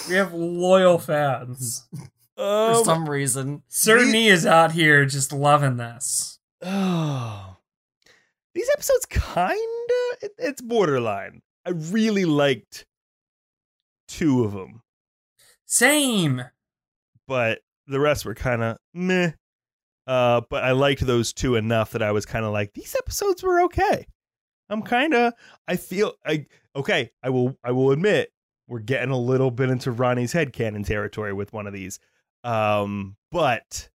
[0.09, 1.87] We have loyal fans.
[2.35, 3.63] For um, some reason.
[3.69, 6.39] Sir These- Nee is out here just loving this.
[6.61, 7.55] oh.
[8.59, 11.41] These episodes kinda it, it's borderline.
[11.65, 12.85] I really liked
[14.09, 14.81] two of them,
[15.65, 16.43] Same.
[17.25, 19.31] but the rest were kind of meh.
[20.05, 23.43] Uh, but I liked those two enough that I was kind of like these episodes
[23.43, 24.05] were okay.
[24.69, 25.31] I'm kind of
[25.65, 26.45] I feel I
[26.75, 27.11] okay.
[27.23, 28.29] I will I will admit
[28.67, 31.97] we're getting a little bit into Ronnie's headcanon territory with one of these.
[32.43, 33.87] Um, but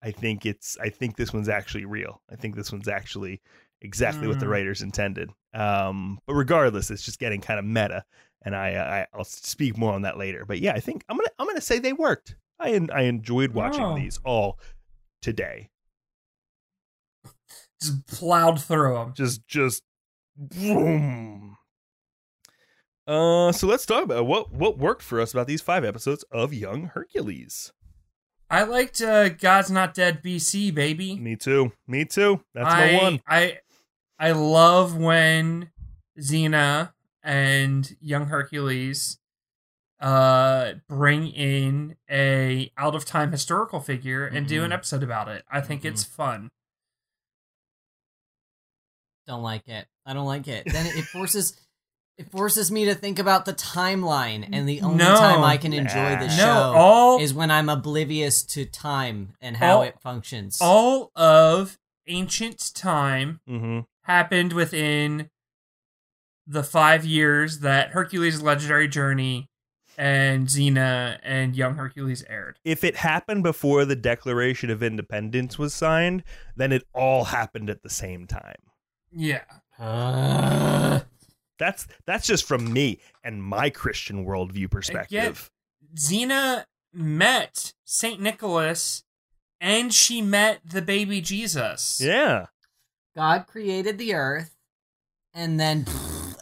[0.00, 2.22] I think it's I think this one's actually real.
[2.30, 3.40] I think this one's actually
[3.82, 4.50] exactly what the Mm.
[4.50, 5.30] writers intended.
[5.54, 8.04] Um, but regardless, it's just getting kind of meta,
[8.44, 10.44] and I, I I'll speak more on that later.
[10.44, 12.36] But yeah, I think I'm gonna I'm gonna say they worked.
[12.58, 13.96] I I enjoyed watching Oh.
[13.96, 14.58] these all
[15.22, 15.70] today.
[17.82, 19.12] Just plowed through them.
[19.14, 19.82] Just just
[20.36, 21.56] boom.
[23.06, 26.52] Uh, so let's talk about what what worked for us about these five episodes of
[26.54, 27.72] Young Hercules.
[28.50, 31.16] I liked uh, God's Not Dead BC, baby.
[31.16, 31.72] Me too.
[31.86, 32.42] Me too.
[32.52, 33.20] That's I, my one.
[33.26, 33.58] I
[34.20, 35.70] I love when
[36.18, 39.18] Xena and young Hercules
[39.98, 44.74] uh bring in a out of time historical figure and do an Mhm.
[44.74, 45.44] episode about it.
[45.50, 45.86] I think Mhm.
[45.86, 46.50] it's fun.
[49.26, 49.86] Don't like it.
[50.06, 50.64] I don't like it.
[50.70, 51.56] Then it forces
[52.16, 55.16] it forces me to think about the timeline, and the only No.
[55.16, 56.36] time I can enjoy the Nah.
[56.36, 60.58] show all is when I'm oblivious to time and how All- it functions.
[60.60, 63.80] all of ancient time Mm-hmm.
[64.10, 65.30] Happened within
[66.44, 69.48] the five years that Hercules' legendary journey
[69.96, 72.58] and Xena and young Hercules aired.
[72.64, 76.24] If it happened before the Declaration of Independence was signed,
[76.56, 78.56] then it all happened at the same time.
[79.12, 79.44] Yeah.
[79.78, 81.04] Ugh.
[81.58, 85.50] That's that's just from me and my Christian worldview perspective.
[85.94, 89.04] Xena met Saint Nicholas
[89.60, 92.00] and she met the baby Jesus.
[92.02, 92.46] Yeah.
[93.20, 94.56] God created the earth,
[95.34, 95.84] and then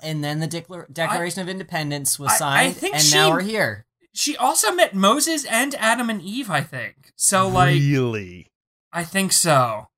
[0.01, 3.31] and then the Declar- Declaration of Independence was I- I signed, think and she- now
[3.33, 3.85] we're here.
[4.15, 7.13] She also met Moses and Adam and Eve, I think.
[7.17, 8.53] So like really.
[8.93, 9.89] I think so.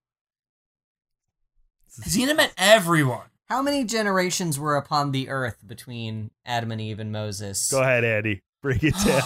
[2.00, 3.26] Xena met everyone.
[3.50, 7.70] How many generations were upon the earth between Adam and Eve and Moses?
[7.70, 8.40] Go ahead, Andy.
[8.62, 9.20] Break it down.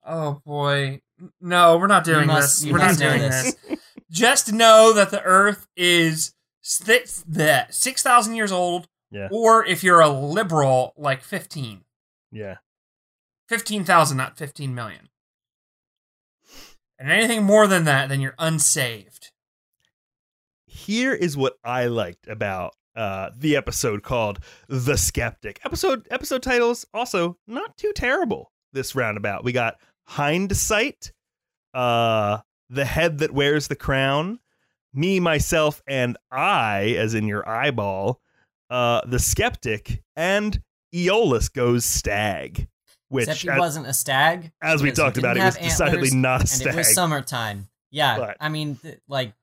[0.04, 1.00] oh boy.
[1.40, 2.72] No, we're not doing must- this.
[2.72, 3.54] We're not doing this.
[3.54, 3.78] this.
[4.10, 7.24] Just know that the earth is six,
[7.70, 8.88] 6,000 years old.
[9.10, 9.28] Yeah.
[9.30, 11.82] Or if you're a liberal, like 15.
[12.30, 12.56] yeah.
[13.48, 15.10] 15,000, not 15 million.
[16.98, 19.30] And anything more than that, then you're unsaved.
[20.66, 25.60] Here is what I liked about uh the episode called The Skeptic.
[25.64, 29.44] Episode episode titles also not too terrible this roundabout.
[29.44, 31.12] We got Hindsight,
[31.74, 32.38] uh
[32.70, 34.38] The Head That Wears the Crown,
[34.94, 38.20] Me, Myself, and I, as in your eyeball,
[38.70, 40.60] uh The Skeptic, and
[40.94, 42.68] Iolaus Goes Stag.
[43.08, 44.52] Which Except he as, wasn't a stag.
[44.62, 46.74] as we talked about, it didn't was have decidedly not a and stag.
[46.74, 47.68] it was summertime.
[47.90, 49.34] Yeah, But- I mean, th- like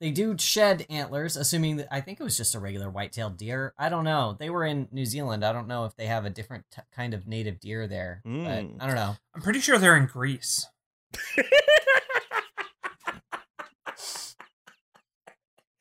[0.00, 3.74] they do shed antlers, assuming that I think it was just a regular white-tailed deer.
[3.76, 4.36] I don't know.
[4.38, 5.44] They were in New Zealand.
[5.44, 8.44] I don't know if they have a different t- kind of native deer there, Mm.
[8.44, 9.16] but I don't know.
[9.34, 10.66] I'm pretty sure they're in Greece.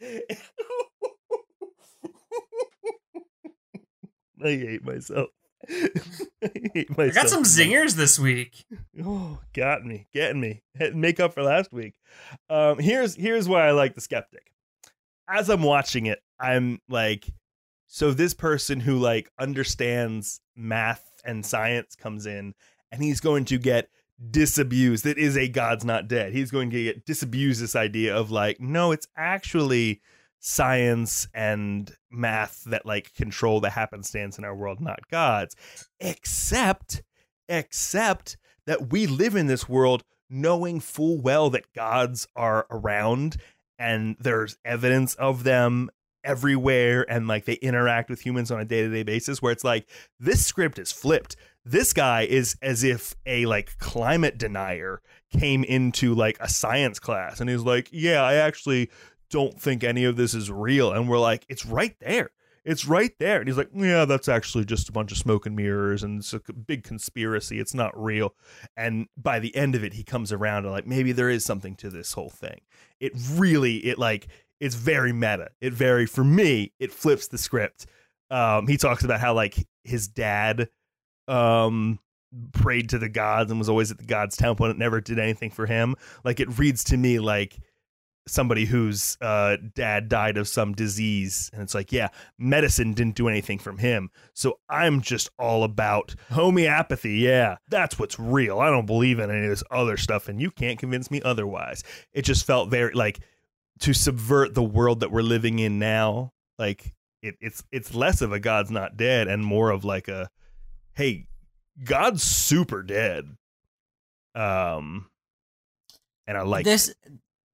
[4.42, 5.30] I hate myself.
[5.70, 7.18] I hate myself.
[7.18, 8.66] I got some zingers this week.
[9.04, 10.64] Oh, got me, getting me.
[10.94, 11.96] Make up for last week.
[12.50, 14.54] Um, here's here's why I like the skeptic.
[15.28, 17.28] As I'm watching it, I'm like,
[17.88, 22.54] so this person who like understands math and science comes in,
[22.92, 23.90] and he's going to get
[24.32, 25.04] disabused.
[25.06, 26.34] that is a God's not dead.
[26.34, 30.02] He's going to get disabused this idea of like, no, it's actually
[30.40, 35.56] science and math that like control the happenstance in our world, not God's.
[36.00, 37.02] Except,
[37.48, 43.38] except that we live in this world knowing full well that gods are around
[43.78, 45.90] and there's evidence of them
[46.24, 49.88] everywhere and like they interact with humans on a day-to-day basis where it's like
[50.20, 51.36] this script is flipped
[51.72, 55.02] this guy is as if a like climate denier
[55.32, 58.90] came into like a science class and he's like yeah i actually
[59.30, 62.32] don't think any of this is real and we're like it's right there.
[62.66, 63.40] It's right there.
[63.40, 66.34] And he's like yeah that's actually just a bunch of smoke and mirrors and it's
[66.34, 67.60] a big conspiracy.
[67.60, 68.34] It's not real.
[68.76, 71.76] And by the end of it he comes around and like maybe there is something
[71.78, 72.62] to this whole thing.
[73.00, 74.28] It really it like
[74.60, 75.50] it's very meta.
[75.62, 77.86] It very for me, it flips the script.
[78.30, 80.70] Um, he talks about how like his dad
[81.30, 82.00] um
[82.52, 85.20] prayed to the gods and was always at the gods temple and it never did
[85.20, 85.96] anything for him.
[86.24, 87.60] Like it reads to me like
[88.28, 93.28] somebody whose uh, dad died of some disease and it's like yeah medicine didn't do
[93.28, 94.10] anything from him.
[94.34, 97.18] So i'm just all about homeopathy.
[97.18, 98.60] Yeah that's what's real.
[98.60, 101.84] I don't believe in any of this other stuff and you can't convince me otherwise.
[102.14, 103.20] It just felt very like
[103.80, 108.32] to subvert the world that we're living in now like it, it's it's less of
[108.32, 110.30] a god's not dead and more of like a
[110.96, 111.28] hey
[111.84, 113.26] god's super dead
[114.36, 115.10] um
[116.28, 116.94] and i like this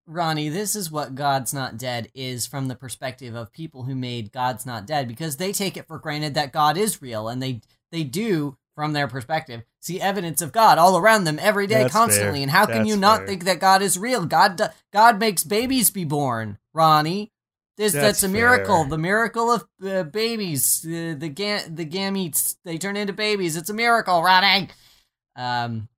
[0.08, 4.32] Ronnie, this is what God's Not Dead is from the perspective of people who made
[4.32, 7.62] God's Not Dead because they take it for granted that God is real and they
[7.92, 11.94] they do from their perspective see evidence of God all around them every day That's
[11.94, 12.44] constantly fair.
[12.44, 13.28] and how can That's you not fair.
[13.28, 14.26] think that God is real?
[14.26, 14.62] God
[14.94, 17.32] God makes babies be born, Ronnie.
[17.78, 18.82] This, that's, That's a miracle.
[18.84, 18.90] fair.
[18.90, 20.86] The miracle of uh, babies.
[20.86, 23.58] Uh, the ga- the gametes they turn into babies.
[23.58, 24.70] It's a miracle, Ronnie.
[25.36, 25.90] Um,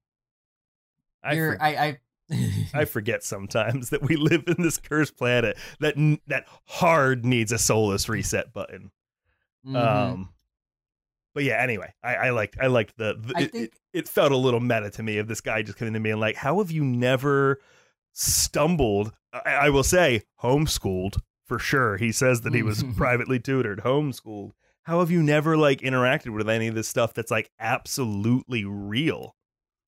[1.24, 1.98] I, for- I,
[2.30, 2.40] I,
[2.74, 7.52] I forget sometimes that we live in this cursed planet that n- that hard needs
[7.52, 8.90] a soulless reset button.
[9.68, 9.76] Mhm.
[9.76, 10.30] Um,
[11.36, 14.08] but yeah, anyway, I, I liked I liked the, the I it, think- it, it
[14.10, 16.36] felt a little meta to me of this guy just coming to me and like,
[16.38, 17.60] how have you never
[18.14, 19.12] stumbled?
[19.32, 21.98] I, I will say homeschooled for sure.
[21.98, 24.52] He says that he was privately tutored, homeschooled.
[24.84, 29.36] How have you never like interacted with any of this stuff that's like absolutely real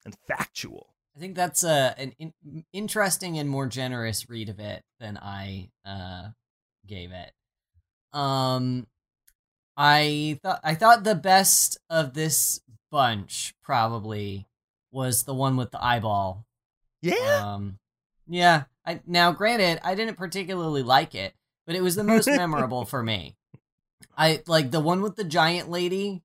[0.06, 0.94] and factual?
[1.16, 2.34] I think that's a an in,
[2.74, 6.30] interesting and more generous read of it than I uh,
[6.86, 7.32] gave it.
[8.14, 8.88] Um,
[9.78, 14.48] I thought I thought the best of this bunch probably
[14.92, 16.46] was the one with the eyeball.
[17.02, 17.54] Yeah.
[17.54, 17.80] Um,
[18.28, 18.64] yeah.
[18.86, 21.34] I now granted I didn't particularly like it,
[21.70, 23.36] but it was the most memorable for me.
[24.18, 26.24] I like the one with the giant lady.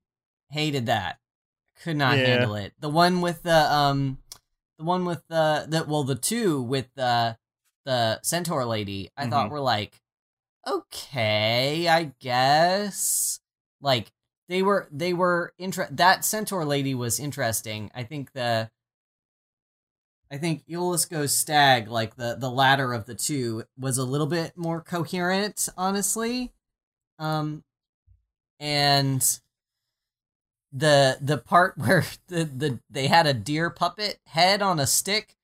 [0.49, 1.19] Hated that.
[1.83, 2.25] Could not Yeah.
[2.29, 2.73] handle it.
[2.81, 4.17] The one with the um,
[4.79, 7.37] the one with the the well the two with the
[7.85, 9.11] the centaur lady.
[9.19, 9.51] I thought Mhm.
[9.51, 10.01] were like
[10.67, 13.41] okay, I guess.
[13.83, 14.13] Like
[14.49, 17.91] they were they were inter- that centaur lady was interesting.
[17.95, 18.71] I think the
[20.31, 24.27] I think Iolaus goes stag, like the the latter of the two, was a little
[24.27, 26.53] bit more coherent, honestly.
[27.19, 27.63] Um,
[28.59, 29.41] and
[30.73, 35.37] the the part where the, the they had a deer puppet head on a stick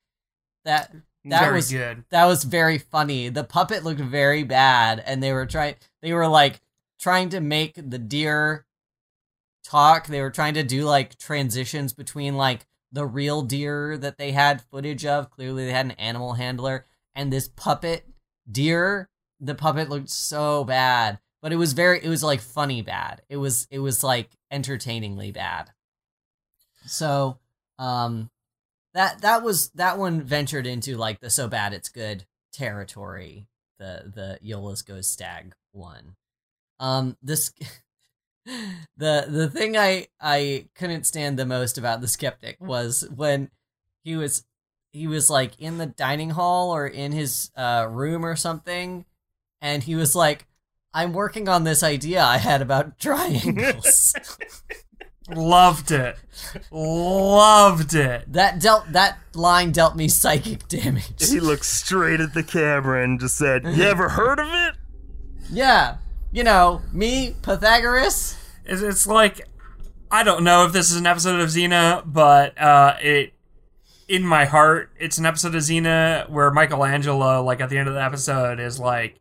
[0.64, 2.04] that that Very was good.
[2.10, 3.28] that was very funny.
[3.28, 5.74] The puppet looked very bad, and they were trying.
[6.00, 6.60] They were like
[6.98, 8.64] trying to make the deer
[9.62, 10.06] talk.
[10.06, 14.62] They were trying to do like transitions between like the real deer that they had
[14.62, 15.30] footage of.
[15.30, 18.06] Clearly, they had an animal handler and this puppet
[18.50, 19.08] deer.
[19.40, 22.02] The puppet looked so bad, but it was very.
[22.02, 23.22] It was like funny bad.
[23.28, 23.66] It was.
[23.70, 25.70] It was like entertainingly bad.
[26.86, 27.38] So,
[27.78, 28.30] um,
[28.94, 33.46] that that was that one ventured into like the so bad it's good territory.
[33.78, 36.16] The the Iolaus goes stag one.
[36.78, 37.52] Um, this
[38.46, 43.50] the the thing I I couldn't stand the most about the skeptic was when
[44.02, 44.44] he was
[44.92, 49.04] he was like in the dining hall or in his uh room or something,
[49.60, 50.46] and he was like,
[50.94, 54.14] "I'm working on this idea I had about triangles."
[55.28, 56.16] Loved it.
[56.72, 58.32] Loved it.
[58.32, 61.28] that dealt that line dealt me psychic damage.
[61.28, 64.74] He looked straight at the camera and just said, "You ever heard of it?"
[65.48, 65.98] Yeah,
[66.32, 68.36] you know me, Pythagoras.
[68.64, 69.48] It's, it's like
[70.10, 73.32] I don't know if this is an episode of Xena, but uh, it
[74.08, 77.94] in my heart, it's an episode of Xena where Michelangelo, like at the end of
[77.94, 79.20] the episode, is like,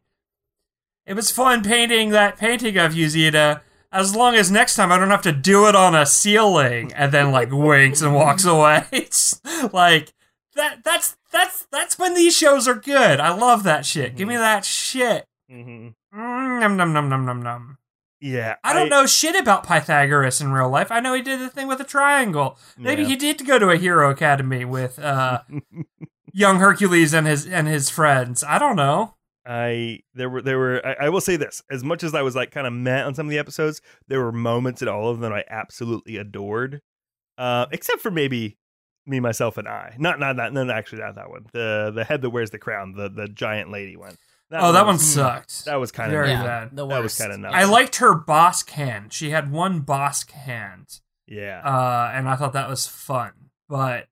[1.06, 5.00] "It was fun painting that painting of you, Xena." As long as next time I
[5.00, 8.86] don't have to do it on a ceiling, and then like winks and walks away.
[8.92, 9.42] It's
[9.72, 10.14] like
[10.56, 10.84] that.
[10.84, 13.20] That's that's that's when these shows are good.
[13.20, 14.16] I love that shit.
[14.16, 15.26] Give me that shit.
[15.52, 15.90] Mm-hmm.
[16.14, 17.78] Mm, num num num num num num.
[18.22, 20.92] Yeah, I don't know shit about Pythagoras in real life.
[20.92, 22.58] I know he did the thing with a triangle.
[22.78, 23.08] Maybe Yeah.
[23.10, 25.42] he did go to a hero academy with uh,
[26.34, 28.44] young Hercules and his and his friends.
[28.44, 29.16] I don't know.
[29.46, 32.36] I there were there were I, I will say this as much as I was
[32.36, 35.22] like kind of met on some of the episodes there were moments in all of
[35.22, 36.82] them I absolutely adored
[37.38, 38.58] uh except for maybe
[39.08, 42.22] me myself and I not not not no actually not that one the the head
[42.22, 44.16] that wears the crown the the giant lady one
[44.52, 45.66] oh, that one was- sucked.
[45.66, 46.70] that was kind of Very of bad.
[46.76, 46.96] The worst.
[46.96, 49.14] that was kind of nuts I liked her boss hand.
[49.14, 53.32] She had one boss hand, yeah uh, and I thought that was fun.
[53.68, 54.08] But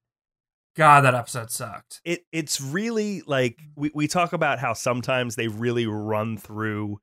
[0.75, 2.01] God, that episode sucked.
[2.05, 6.99] it it's really like we, we talk about how sometimes they really run through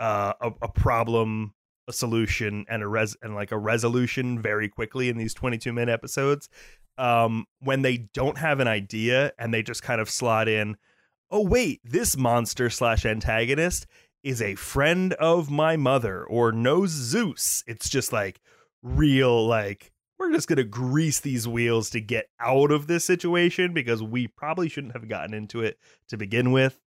[0.00, 1.54] uh, a, a problem
[1.86, 5.92] a solution and a res and like a resolution very quickly in these 22 minute
[5.92, 6.48] episodes
[6.96, 10.76] um when they don't have an idea and they just kind of slot in
[11.34, 13.86] oh wait this monster slash antagonist
[14.22, 18.40] is a friend of my mother or knows zeus it's just like
[18.82, 23.72] real like we're just going to grease these wheels to get out of this situation
[23.72, 25.78] because we probably shouldn't have gotten into it
[26.08, 26.80] to begin with.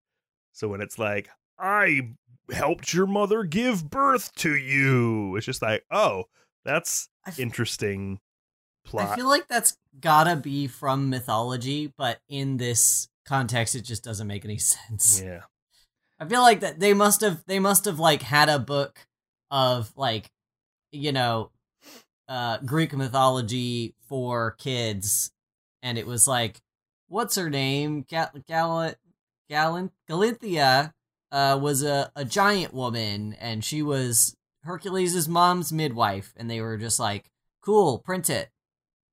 [0.52, 1.28] So when it's like,
[1.58, 2.14] I
[2.50, 6.24] helped your mother give birth to you, it's just like, oh,
[6.64, 8.20] that's f- interesting
[8.84, 9.10] plot.
[9.10, 14.26] I feel like that's gotta be from mythology, but in this context, it just doesn't
[14.26, 15.20] make any sense.
[15.24, 15.42] yeah.
[16.20, 19.06] I feel like that they must have they must have like had a book
[19.50, 20.30] of like
[20.90, 21.50] you know
[22.28, 25.30] uh Greek mythology for kids
[25.82, 26.60] and it was like
[27.06, 28.94] what's her name Gal Gal
[29.48, 30.92] Gal Galinthia
[31.30, 36.76] uh was a a giant woman and she was Hercules' mom's midwife and they were
[36.76, 37.30] just like
[37.62, 38.50] cool print it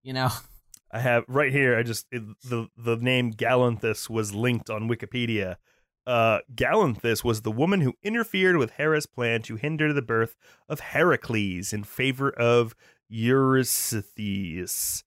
[0.01, 0.29] you know
[0.91, 1.77] I have right here.
[1.77, 5.55] I just it, the the name Galanthus was linked on Wikipedia.
[6.07, 10.35] Uh, Galanthus was the woman who interfered with Hera's plan to hinder the birth
[10.69, 12.75] of Heracles in favor of
[13.09, 15.03] Eurystheus,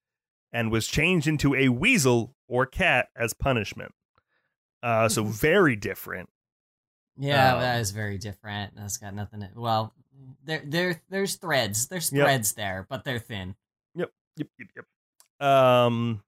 [0.52, 3.92] and was changed into a weasel or cat as punishment.
[4.82, 6.28] Uh, so very different.
[7.16, 8.74] Yeah, Um, that is very different.
[8.76, 9.40] That's got nothing.
[9.40, 9.92] To, well,
[10.44, 11.88] there, there, there's threads.
[11.88, 12.24] There's Yep.
[12.24, 13.56] threads there, but they're thin.
[13.94, 14.84] Yep, yep, yep.
[15.41, 16.22] Um,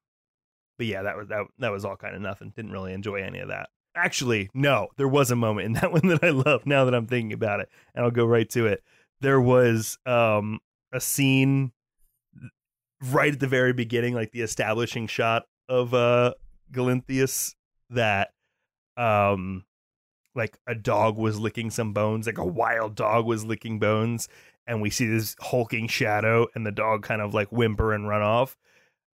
[0.79, 1.47] but yeah, that was that.
[1.59, 2.53] That was all kind of nothing.
[2.55, 3.69] Didn't really enjoy any of that.
[3.95, 6.67] Actually, no, there was a moment in that one that I love.
[6.67, 8.83] Now that I'm thinking about it, and I'll go right to it.
[9.21, 10.61] There was um
[10.93, 11.73] a scene
[13.11, 16.35] right at the very beginning, like the establishing shot of uh
[16.73, 17.55] Galinthius
[17.91, 18.31] that
[18.97, 19.65] um
[20.35, 24.29] like a dog was licking some bones, like a wild dog was licking bones,
[24.67, 28.23] and we see this hulking shadow and the dog kind of like whimper and run
[28.23, 28.57] off.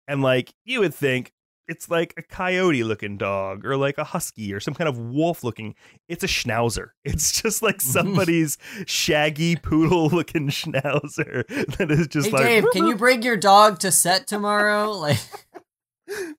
[0.08, 1.32] And like you would think
[1.68, 5.44] it's like a coyote looking dog or like a husky or some kind of wolf
[5.44, 5.74] looking.
[6.08, 6.90] It's a schnauzer.
[7.04, 11.48] It's just like somebody's shaggy poodle looking schnauzer
[11.78, 14.92] that is just hey, like Dave, can you bring your dog to set tomorrow?
[14.92, 15.18] Like,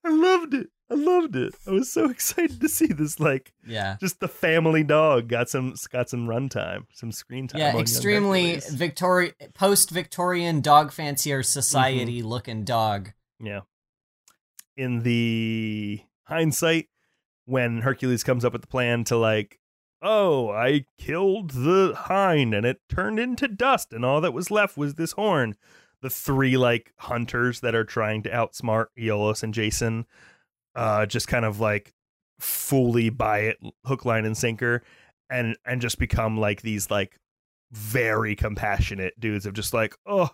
[0.05, 0.67] I loved it.
[0.89, 1.53] I loved it.
[1.67, 5.75] I was so excited to see this like yeah, just the family dog got some
[5.91, 7.59] got some runtime, some screen time.
[7.59, 12.27] yeah, extremely Victorian post-Victorian dog fancier society Mm-hmm.
[12.29, 13.11] looking dog.
[13.39, 13.61] Yeah.
[14.75, 16.87] In the hindsight,
[17.45, 19.59] when Hercules comes up with the plan to like,
[20.01, 24.77] oh, I killed the hind and it turned into dust, and all that was left
[24.77, 25.55] was this horn.
[26.01, 30.05] The three like hunters that are trying to outsmart Iolaus and Jason,
[30.75, 31.93] uh, just kind of like
[32.39, 34.83] fully buy it, hook, line, and sinker,
[35.29, 37.17] and and just become like these like
[37.71, 40.29] very compassionate dudes of just like, oh,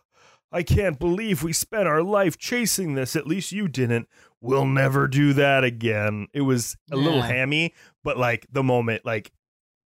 [0.54, 3.16] I can't believe we spent our life chasing this.
[3.16, 4.08] At least you didn't.
[4.40, 6.28] We'll never do that again.
[6.32, 7.74] It was a little hammy,
[8.04, 9.32] but like the moment, like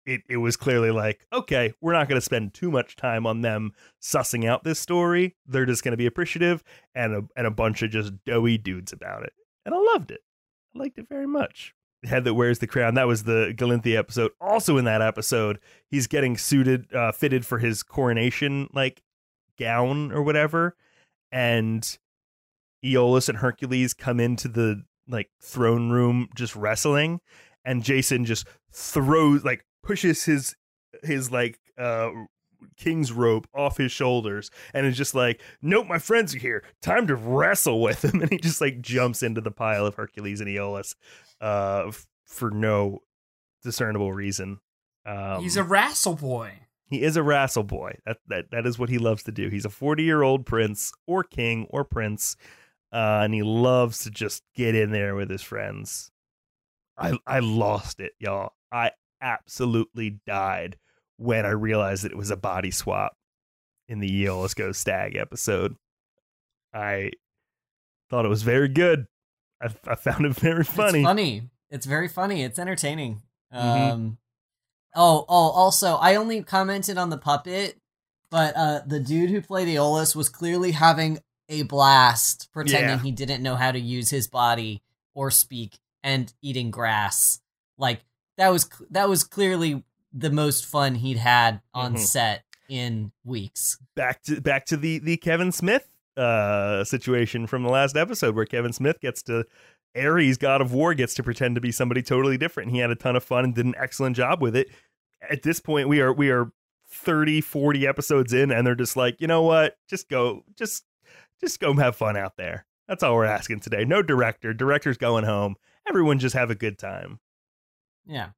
[0.06, 3.40] it, it was clearly like, okay, we're not going to spend too much time on
[3.40, 5.34] them sussing out this story.
[5.46, 6.62] They're just going to be appreciative
[6.94, 9.32] and a, and a bunch of just doughy dudes about it.
[9.66, 10.20] And I loved it.
[10.76, 11.74] I liked it very much.
[12.02, 12.94] The head that wears the crown.
[12.94, 14.32] That was the Galinthi episode.
[14.40, 15.58] Also in that episode,
[15.90, 19.02] he's getting suited, uh, fitted for his coronation, like
[19.58, 20.76] gown or whatever,
[21.32, 21.98] and
[22.84, 27.20] Iolaus and Hercules come into the like throne room just wrestling,
[27.64, 30.56] and Jason just throws like pushes his
[31.02, 32.10] his like uh
[32.76, 37.06] king's rope off his shoulders and is just like nope my friends are here time
[37.06, 40.48] to wrestle with him and he just like jumps into the pile of hercules and
[40.48, 40.94] iolaus
[41.42, 43.00] uh f- for no
[43.62, 44.58] discernible reason
[45.04, 46.52] um He's a wrestle boy.
[46.86, 47.98] He is a wrestle boy.
[48.06, 49.48] That that that is what he loves to do.
[49.48, 52.36] He's a forty year old prince or king or prince,
[52.92, 56.10] uh, and he loves to just get in there with his friends.
[56.98, 58.52] I I lost it, y'all.
[58.70, 60.76] I absolutely died
[61.16, 63.16] when I realized that it was a body swap
[63.88, 65.76] in the Iolaus Go Stag episode.
[66.72, 67.12] I
[68.10, 69.06] thought it was very good.
[69.62, 70.98] I, I found it very funny.
[71.00, 71.42] It's funny.
[71.70, 72.42] It's very funny.
[72.42, 73.22] It's entertaining.
[73.52, 73.90] Mhm.
[73.92, 74.18] Um
[74.94, 77.78] Oh, oh, also, I only commented on the puppet,
[78.30, 81.18] but uh the dude who played Iolaus was clearly having
[81.48, 82.98] a blast pretending Yeah.
[83.02, 84.82] he didn't know how to use his body
[85.14, 87.40] or speak and eating grass.
[87.78, 88.04] Like
[88.38, 91.98] that was that was clearly the most fun he'd had on Mhm.
[91.98, 93.78] set in weeks.
[93.94, 95.86] back to back to the the Kevin Smith
[96.16, 99.44] uh situation from the last episode where Kevin Smith gets to
[99.96, 102.72] Ares, God of War, gets to pretend to be somebody totally different.
[102.72, 104.68] He had a ton of fun and did an excellent job with it.
[105.30, 106.50] At this point, we are we are
[106.88, 109.76] 30, 40 episodes in, and they're just like, you know what?
[109.88, 110.84] Just go, just
[111.40, 112.66] just go have fun out there.
[112.88, 113.84] That's all we're asking today.
[113.84, 114.52] No director.
[114.54, 115.56] Director's going home.
[115.88, 117.18] Everyone just have a good time.
[118.06, 118.28] Yeah.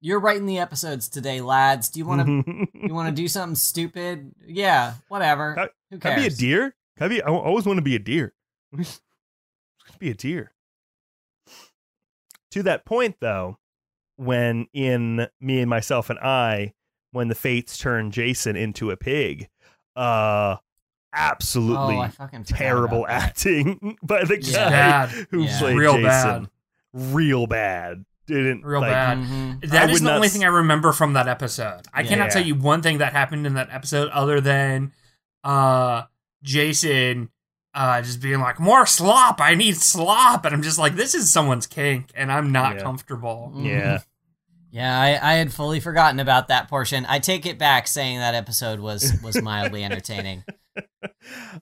[0.00, 1.88] You're writing the episodes today, lads.
[1.88, 4.32] Do you want to you want to do something stupid?
[4.46, 5.54] Yeah, whatever.
[5.54, 6.38] Can- Who Can I cares?
[6.38, 6.74] be a deer?
[6.96, 7.22] Can I be?
[7.22, 8.34] I always want to be a deer.
[9.98, 10.52] be a deer.
[12.50, 13.58] To that point, though,
[14.16, 16.72] when in me and myself and I,
[17.12, 19.48] when the fates turn Jason into a pig,
[19.96, 20.56] uh,
[21.14, 24.52] absolutely Oh, fucking terrible acting by the Yeah.
[24.64, 25.26] guy Bad.
[25.30, 25.58] who Yeah.
[25.58, 26.04] played Real Jason.
[26.44, 26.48] bad.
[26.94, 28.04] Real bad.
[28.26, 29.18] Didn't Real like, bad.
[29.18, 29.64] Mhm.
[29.64, 31.82] I That is the not only s- thing I remember from that episode.
[31.92, 32.30] I cannot Yeah.
[32.30, 34.92] tell you one thing that happened in that episode other than
[35.44, 36.02] uh
[36.42, 37.30] Jason
[37.74, 41.32] uh just being like, More slop, I need slop and I'm just like, This is
[41.32, 42.82] someone's kink and I'm not Yeah.
[42.82, 43.52] comfortable.
[43.56, 44.00] Yeah.
[44.70, 47.04] Yeah, I, I had fully forgotten about that portion.
[47.06, 50.44] I take it back saying that episode was was mildly entertaining.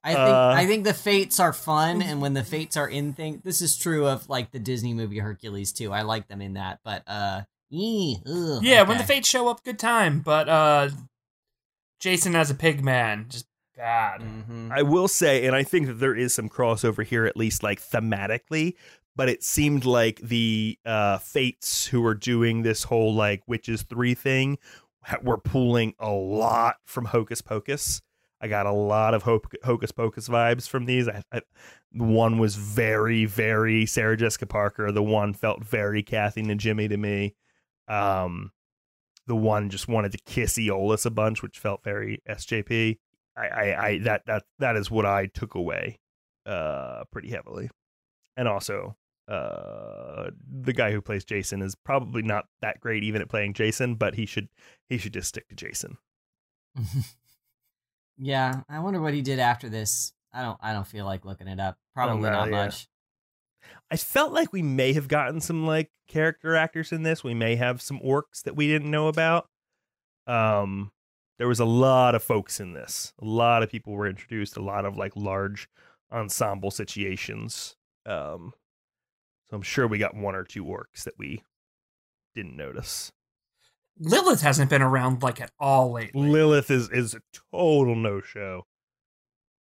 [0.04, 3.12] I think Uh, I think the fates are fun, and when the fates are in
[3.12, 5.92] thing, this is true of like the Disney movie Hercules too.
[5.92, 7.42] I like them in that, but uh,
[7.72, 10.20] ee, ugh, Yeah, when the fates show up, good time.
[10.20, 10.90] But uh
[11.98, 13.46] Jason as a pig man, just
[13.81, 14.20] bad.
[14.20, 14.70] Mhm.
[14.70, 17.81] I will say, and I think that there is some crossover here, at least like
[17.81, 18.74] thematically,
[19.16, 24.14] but it seemed like the uh, Fates who were doing this whole like Witches 3
[24.14, 24.59] thing
[25.22, 28.03] were pulling a lot from Hocus Pocus.
[28.43, 31.09] I got a lot of Hocus Pocus vibes from these.
[31.09, 31.41] I, I,
[31.93, 34.93] one was very, very Sarah Jessica Parker.
[34.93, 37.35] The one felt very Kathy Najimy to me.
[37.89, 38.53] Um,
[39.26, 42.99] the one just wanted to kiss Iolaus a bunch, which felt very SJP.
[43.37, 45.99] I, I, I that that that is what I took away
[46.47, 47.70] uh pretty heavily.
[48.37, 48.97] And also
[49.28, 50.31] uh
[50.62, 54.14] the guy who plays Jason is probably not that great even at playing Jason, but
[54.14, 54.49] he should
[54.89, 55.99] he should just stick to Jason.
[58.18, 60.12] yeah, I wonder what he did after this.
[60.33, 60.59] I don't.
[60.61, 61.76] I don't feel like looking it up.
[61.95, 62.64] Probably know, not yeah.
[62.64, 62.89] much.
[63.91, 67.24] I felt like we may have gotten some like character actors in this.
[67.24, 69.49] We may have some orcs that we didn't know about.
[70.26, 70.93] Um
[71.41, 73.14] there was a lot of folks in this.
[73.22, 75.70] A lot of people were introduced, a lot of like large
[76.12, 77.76] ensemble situations.
[78.05, 78.53] Um
[79.49, 81.43] so I'm sure we got one or two orcs that we
[82.34, 83.11] didn't notice.
[83.99, 86.28] Lilith hasn't been around like at all lately.
[86.28, 88.66] Lilith is is a total no show.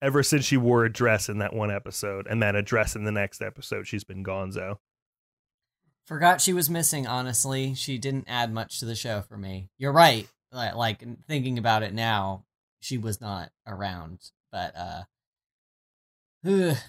[0.01, 3.05] Ever since she wore a dress in that one episode and then a dress in
[3.05, 4.79] the next episode, she's been gonzo.
[6.07, 7.07] Forgot she was missing.
[7.07, 9.69] Honestly, she didn't add much to the show for me.
[9.77, 10.27] You're right.
[10.53, 12.45] Like, like thinking about it now,
[12.81, 14.31] she was not around.
[14.53, 15.03] But uh,
[16.47, 16.77] ugh.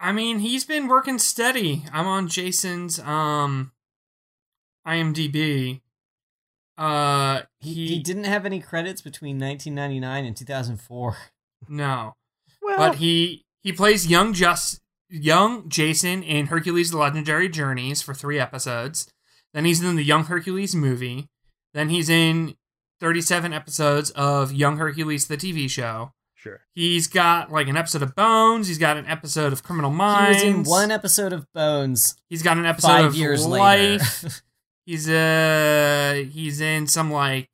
[0.00, 1.84] I mean, he's been working steady.
[1.92, 3.70] I'm on Jason's um
[4.86, 5.80] IMDb.
[6.76, 11.16] Uh he, he, he didn't have any credits between 1999 and 2004.
[11.68, 12.14] no.
[12.60, 18.14] Well, But he he plays young just young Jason in Hercules the Legendary Journeys for
[18.14, 19.11] 3 episodes.
[19.54, 21.28] Then he's in the Young Hercules movie.
[21.74, 22.54] Then he's in
[23.00, 26.12] 37 episodes of Young Hercules the TV show.
[26.34, 26.60] sure.
[26.74, 30.42] He's got like an episode of Bones, he's got an episode of Criminal He Minds.
[30.44, 34.22] was in one episode of Bones He's got an episode five of years Life.
[34.24, 34.34] later.
[34.86, 37.48] He's uh he's in some like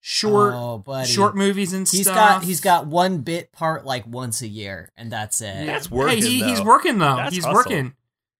[0.00, 2.16] short oh, short movies and He's stuff.
[2.16, 5.66] got he's got one bit part like once a year, and that's it.
[5.66, 7.14] That's working, Hey, he, he's working though.
[7.14, 7.54] That's he's hustle.
[7.56, 7.94] working.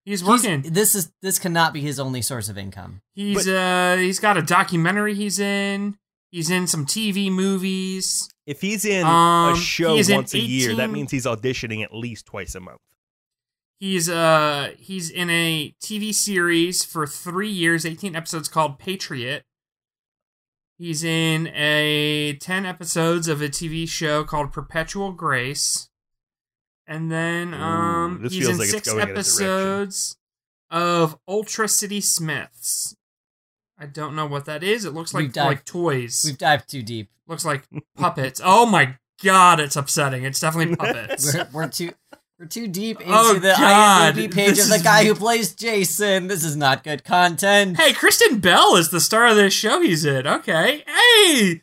[0.05, 0.63] He's He's- working.
[0.73, 3.01] this is this cannot be his only source of income.
[3.15, 5.97] He's uh he's got a documentary he's in.
[6.31, 8.29] He's in some TV movies.
[8.47, 11.83] If he's in Um, a show he's in once a year, that means he's auditioning
[11.83, 12.81] at least twice a month.
[13.81, 19.45] He's uh he's in a TV series for 3 years, 18 episodes called Patriot.
[20.77, 25.89] He's in a 10 episodes of a TV show called Perpetual Grace.
[26.87, 30.17] And then Ooh, um this he's feels in like it's 6 going in episodes
[30.71, 32.97] of Ultra City Smiths.
[33.79, 34.85] I don't know what that is.
[34.85, 36.23] It looks like dived- like toys.
[36.25, 37.09] We've dived too deep.
[37.27, 37.65] Looks like
[37.97, 38.41] puppets.
[38.45, 40.25] Oh my god, it's upsetting.
[40.25, 41.35] It's definitely puppets.
[41.35, 41.91] We're, we're too
[42.39, 44.15] we're too deep into Oh, the God.
[44.15, 46.27] IMDb page of the is- guy who plays Jason.
[46.27, 47.79] This is not good content.
[47.79, 50.27] hey, Kristen Bell is the star of this show he's in.
[50.27, 50.85] Okay.
[50.87, 51.63] Hey,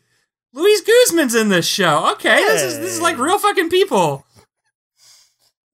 [0.52, 2.10] Luis Guzman's in this show.
[2.12, 4.26] Okay, this is this is like real fucking people.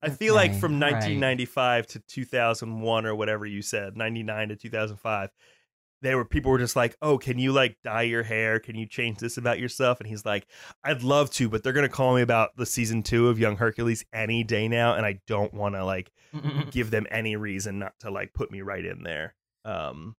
[0.03, 0.93] I feel like from all right.
[0.93, 5.31] 1995 to 2001 or whatever you said, 99 to 2005,
[6.03, 8.61] they were people were just like, "Oh, can you like dye your hair?
[8.61, 10.47] Can you change this about yourself?" And he's like,
[10.85, 14.05] "I'd love to, but they're gonna call me about the season two of Young Hercules
[14.13, 16.13] any day now, and I don't want to like
[16.71, 19.35] give them any reason not to like put me right in there."
[19.65, 20.15] Um,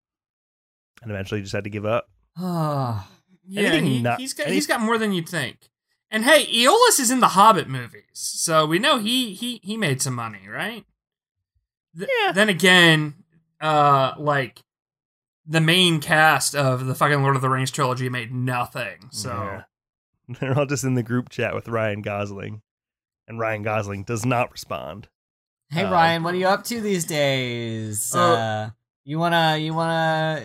[1.01, 2.09] and eventually just had to give up.
[2.37, 3.07] Oh,
[3.47, 5.69] Yeah, he, has got any- he's got more than you'd think.
[6.11, 10.01] And hey, Iolaus is in the Hobbit movies, so we know he he he made
[10.01, 10.85] some money, right?
[11.97, 12.31] Th- Yeah.
[12.31, 13.13] Then again,
[13.61, 14.63] uh, like
[15.45, 19.09] the main cast of the fucking Lord of the Rings trilogy made nothing.
[19.11, 19.63] So Yeah.
[20.39, 22.61] they're all just in the group chat with Ryan Gosling,
[23.27, 25.09] and Ryan Gosling does not respond.
[25.69, 28.15] hey Uh, Ryan, what are you up to these days?
[28.15, 28.69] Uh, uh,
[29.03, 30.43] you wanna you wanna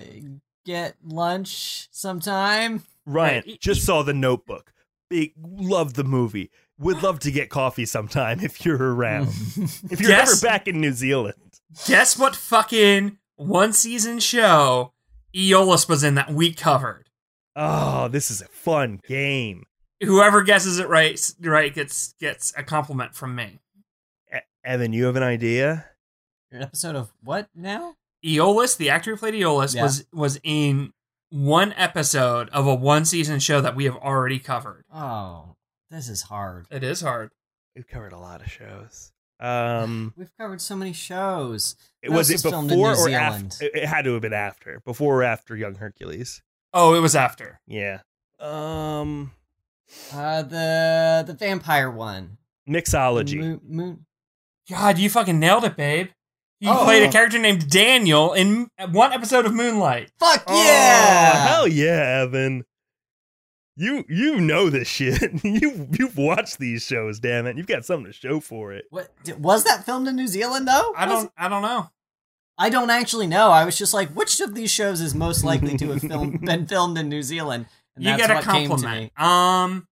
[0.67, 2.83] get lunch sometime?
[3.07, 3.61] Ryan Right.
[3.61, 4.73] just saw the Notebook.
[5.15, 6.51] Big love the movie.
[6.79, 9.29] Would love to get coffee sometime if you're around.
[9.91, 10.43] if you're Yes.
[10.43, 11.37] ever back in New Zealand.
[11.87, 12.35] guess what?
[12.35, 14.93] Fucking one season show
[15.37, 17.11] Iolaus was in that we covered.
[17.55, 19.63] Oh, this is a fun game.
[20.03, 23.61] Whoever guesses it right, right gets gets a compliment from me.
[24.35, 25.87] E- Evan, you have an idea?
[26.51, 27.95] An episode of what now?
[28.25, 29.83] Iolaus, the actor who played Iolaus, Yeah.
[29.85, 30.93] was was in
[31.35, 34.85] one episode of a one season show that we have already covered.
[34.95, 35.57] Oh,
[35.91, 36.67] this is hard.
[36.71, 37.31] It is hard.
[37.75, 39.11] We've covered a lot of shows.
[39.41, 41.75] Um, We've covered so many shows.
[42.03, 43.53] it was it filmed in before New or Zealand?
[43.53, 43.65] after?
[43.67, 46.41] It it had to have been after, before or after Young Hercules.
[46.73, 47.61] Oh, it was after.
[47.67, 48.01] Yeah.
[48.39, 49.33] Um,
[50.13, 52.39] Uh, the the vampire one.
[52.69, 53.39] mixology.
[53.39, 54.07] Moon, moon.
[54.71, 56.09] God, you fucking nailed it, babe.
[56.65, 56.85] He Oh.
[56.85, 60.11] played a character named Daniel in one episode of Moonlight.
[60.19, 61.47] Fuck Oh, yeah!
[61.49, 62.65] hell yeah, Evan.
[63.77, 65.21] You you know this shit.
[65.45, 67.59] you you've watched these shows, damn it.
[67.59, 68.87] You've got something to show for it.
[68.89, 70.95] What was that filmed in New Zealand though?
[70.97, 71.31] I don't.
[71.37, 71.91] I don't know.
[72.57, 73.51] I don't actually know.
[73.51, 76.67] I was just like, which of these shows is most likely to have filmed, been
[76.67, 77.67] filmed in New Zealand?
[77.97, 79.11] And you that's get a what came to me.
[79.11, 79.21] compliment.
[79.21, 79.89] Um.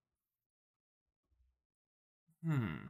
[2.46, 2.86] Hmm.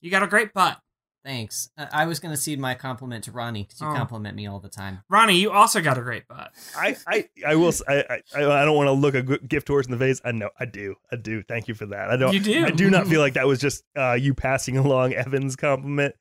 [0.00, 0.78] You got a great butt,
[1.26, 1.70] Thanks.
[1.76, 3.92] Uh, I was gonna cede my compliment to Ronnie because you Oh.
[3.94, 5.00] compliment me all the time.
[5.10, 5.38] Ronnie.
[5.40, 6.52] You also got a great butt.
[6.76, 9.66] I I I will s- I I, I don't want to look a good gift
[9.66, 10.20] horse in the face.
[10.24, 10.94] I know I do.
[11.12, 11.42] I do.
[11.42, 12.10] Thank you for that.
[12.10, 12.64] I don't You do.
[12.64, 16.14] I do not feel like that was just uh, you passing along Evan's compliment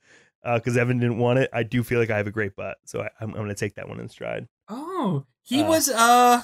[0.43, 1.49] because Evan didn't want it.
[1.53, 3.55] I do feel like I have a great butt, so I, I'm, I'm going to
[3.55, 4.47] take that one in stride.
[4.69, 5.67] Oh, he Uh.
[5.67, 6.43] was uh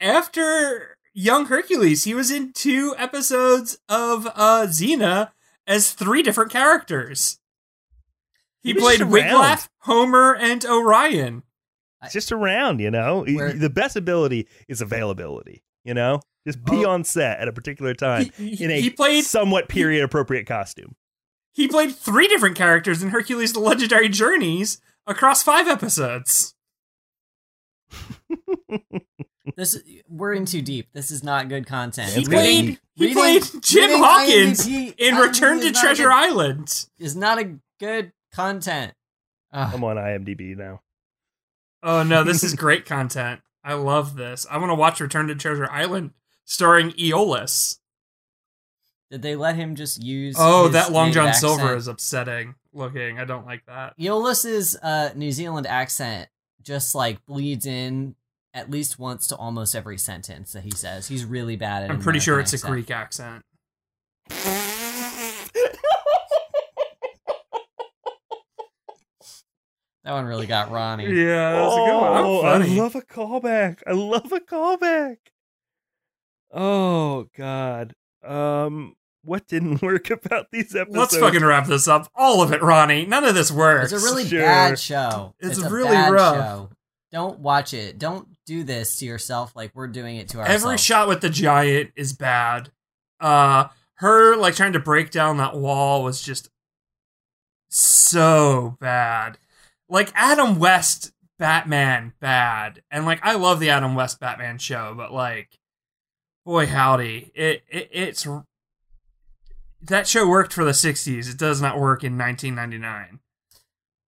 [0.00, 5.30] after Young Hercules, he was in two episodes of uh Xena
[5.66, 7.38] as three different characters.
[8.66, 9.10] He, He played just.
[9.10, 11.42] Wiglaf, Homer, and Orion.
[12.02, 13.24] It's just around, you know.
[13.24, 15.62] Where- the best ability is availability.
[15.84, 16.90] You know, just be Oh.
[16.90, 20.46] on set at a particular time He, he- in a he played somewhat period appropriate
[20.46, 20.96] costume.
[21.54, 26.54] he played three different characters in Hercules: The Legendary Journeys across five episodes.
[29.56, 30.88] This we're in too deep.
[30.92, 32.10] This is not good content.
[32.10, 32.66] He played
[32.98, 33.08] good.
[33.08, 36.86] he played Jim reading Hawkins IMDb in IMDb Return to Treasure good- Island.
[36.98, 38.92] Is not a good content.
[39.52, 39.70] Ugh.
[39.74, 40.82] I'm on IMDb now.
[41.82, 43.40] Oh no, this is great content.
[43.64, 44.46] I love this.
[44.50, 46.10] I want to watch Return to Treasure Island
[46.44, 47.78] starring Iolaus.
[49.10, 50.36] Did they let him just use?
[50.38, 51.58] Oh, his that Long native John accent?
[51.58, 53.18] Silver is upsetting looking.
[53.18, 53.94] I don't like that.
[53.98, 56.28] Iolaus's uh, New Zealand accent
[56.62, 58.16] just like bleeds in
[58.52, 61.08] at least once to almost every sentence that he says.
[61.08, 61.90] He's really bad at.
[61.90, 62.72] I'm an pretty sure it's American a.
[62.72, 63.44] Greek accent.
[70.06, 71.06] That one really got Ronnie.
[71.12, 72.12] Yeah, that was a good one.
[72.16, 73.78] I'm Oh, I love a callback.
[73.88, 75.16] I love a callback.
[76.52, 77.94] Oh God.
[78.24, 78.94] Um,
[79.24, 80.96] what didn't work about these episodes?
[80.96, 82.08] Let's fucking wrap this up.
[82.14, 83.04] All of it, Ronnie.
[83.04, 83.92] None of this works.
[83.92, 84.42] It's a really Sure.
[84.42, 85.34] bad show.
[85.40, 86.36] It's a really bad rough.
[86.36, 86.70] show.
[87.10, 87.98] Don't watch it.
[87.98, 90.62] Don't do this to yourself like we're doing it to ourselves.
[90.64, 92.70] Every shot with the giant is bad.
[93.18, 96.48] Uh her like trying to break down that wall was just
[97.68, 99.38] so bad.
[99.88, 102.82] Like Adam West Batman bad.
[102.90, 105.58] And like I love the Adam West Batman show, but like
[106.44, 108.26] boy howdy, it, it it's
[109.82, 111.30] that show worked for the 60s.
[111.30, 113.20] It does not work in 1999.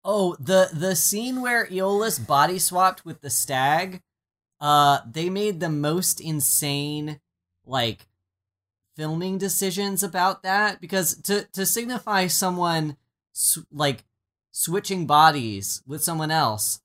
[0.04, 4.00] Oh, the the scene where Iolaus body swapped with the stag,
[4.60, 7.20] uh, they made the most insane
[7.66, 8.06] like
[8.96, 12.96] filming decisions about that because to to signify someone
[13.70, 14.04] like
[14.58, 16.80] switching bodies with someone else,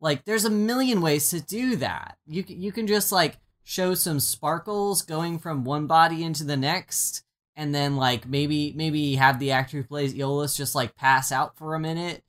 [0.00, 2.16] like there's a million ways to do that.
[2.26, 7.22] You you can just like show some sparkles going from one body into the next
[7.56, 11.58] and then like maybe maybe have the actor who plays Iolaus just like pass out
[11.58, 12.22] for a minute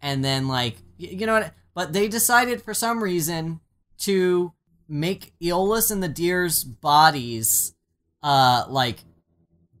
[0.00, 3.60] and then like you know what but they decided for some reason
[3.98, 4.52] to
[4.88, 7.74] make Iolaus and the deer's bodies
[8.22, 8.98] uh like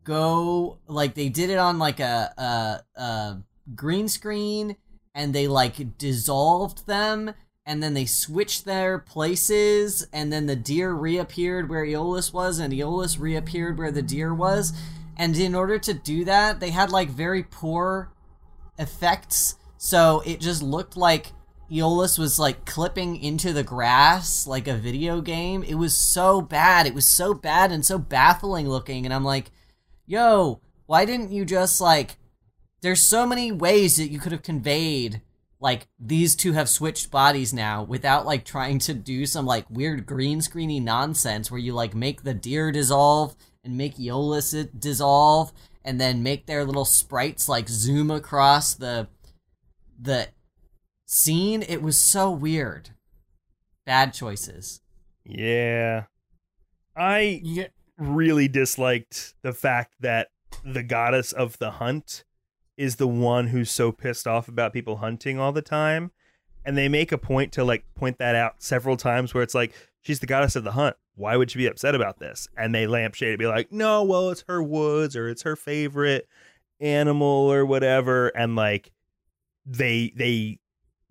[0.04, 3.42] go like they did it on like a a, a
[3.74, 4.76] green screen
[5.14, 7.34] and they like dissolved them
[7.66, 12.72] and then they switched their places and then the deer reappeared where Iolaus was and
[12.72, 14.72] Iolaus reappeared where the deer was.
[15.16, 18.12] And in order to do that they had like very poor
[18.78, 19.56] effects.
[19.78, 21.32] So it just looked like
[21.70, 25.62] Iolaus was like clipping into the grass like a video game.
[25.62, 26.86] It was so bad.
[26.86, 29.50] It was so bad and so baffling looking and I'm like
[30.06, 32.16] yo why didn't you just like
[32.84, 35.22] there's so many ways that you could have conveyed
[35.58, 40.04] like these two have switched bodies now without like trying to do some like weird
[40.04, 45.50] green screeny nonsense where you like make the deer dissolve and make Iolaus dissolve
[45.82, 49.08] and then make their little sprites like zoom across the
[49.98, 50.28] the
[51.06, 51.64] scene.
[51.66, 52.90] It was so weird.
[53.86, 54.82] Bad choices.
[55.24, 56.04] Yeah.
[56.94, 60.28] I You get really disliked the fact that
[60.62, 62.24] the goddess of the hunt
[62.76, 66.10] is the one who's so pissed off about people hunting all the time.
[66.64, 69.74] And they make a point to like point that out several times where it's like,
[70.00, 70.96] she's the goddess of the hunt.
[71.14, 72.48] Why would she be upset about this?
[72.56, 76.26] And they lampshade it, be like, no, well, it's her woods or it's her favorite
[76.80, 78.28] animal or whatever.
[78.28, 78.90] And like
[79.66, 80.58] they they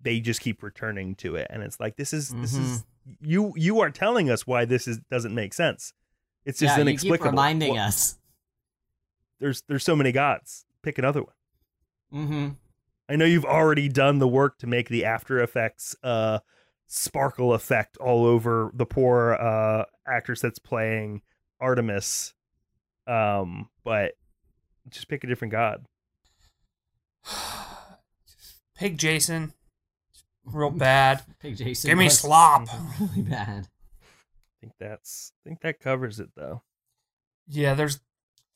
[0.00, 1.46] they just keep returning to it.
[1.50, 3.30] And it's like, this is this is mm-hmm.
[3.30, 5.92] you you are telling us why this is doesn't make sense.
[6.44, 7.24] It's just yeah, you inexplicable.
[7.24, 8.18] keep reminding Wha- us.
[9.40, 10.66] There's there's so many gods.
[10.82, 11.33] Pick another one.
[12.14, 12.50] Mm-hmm.
[13.08, 16.38] I know you've already done the work to make the After Effects uh
[16.86, 21.22] sparkle effect all over the poor uh actress that's playing
[21.60, 22.34] Artemis.
[23.06, 24.12] Um, but
[24.90, 25.86] just pick a different god.
[28.76, 29.52] Pig Jason.
[30.44, 31.22] Real bad.
[31.40, 31.88] Pig Jason.
[31.88, 32.68] Give me slop.
[33.00, 33.68] Really bad.
[33.68, 36.62] I think that's I think that covers it though.
[37.46, 38.00] Yeah, there's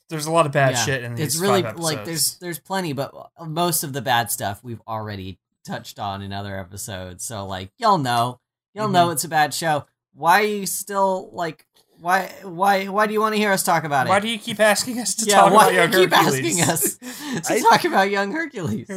[0.09, 2.59] there's a lot of bad Yeah, shit in these It's really five like there's there's
[2.59, 3.13] plenty, but
[3.47, 7.25] most of the bad stuff we've already touched on in other episodes.
[7.25, 8.41] So like y'all know,
[8.75, 8.93] y'all Mm-hmm.
[8.95, 9.87] know it's a bad show.
[10.15, 11.65] Why are you still like?
[12.01, 14.11] Why why why do you want to hear us talk about it?
[14.11, 16.15] Why do you keep asking us to yeah, talk why about do Young you keep
[16.17, 16.61] Hercules?
[16.61, 18.89] asking us to I- talk about young Hercules?
[18.89, 18.97] Are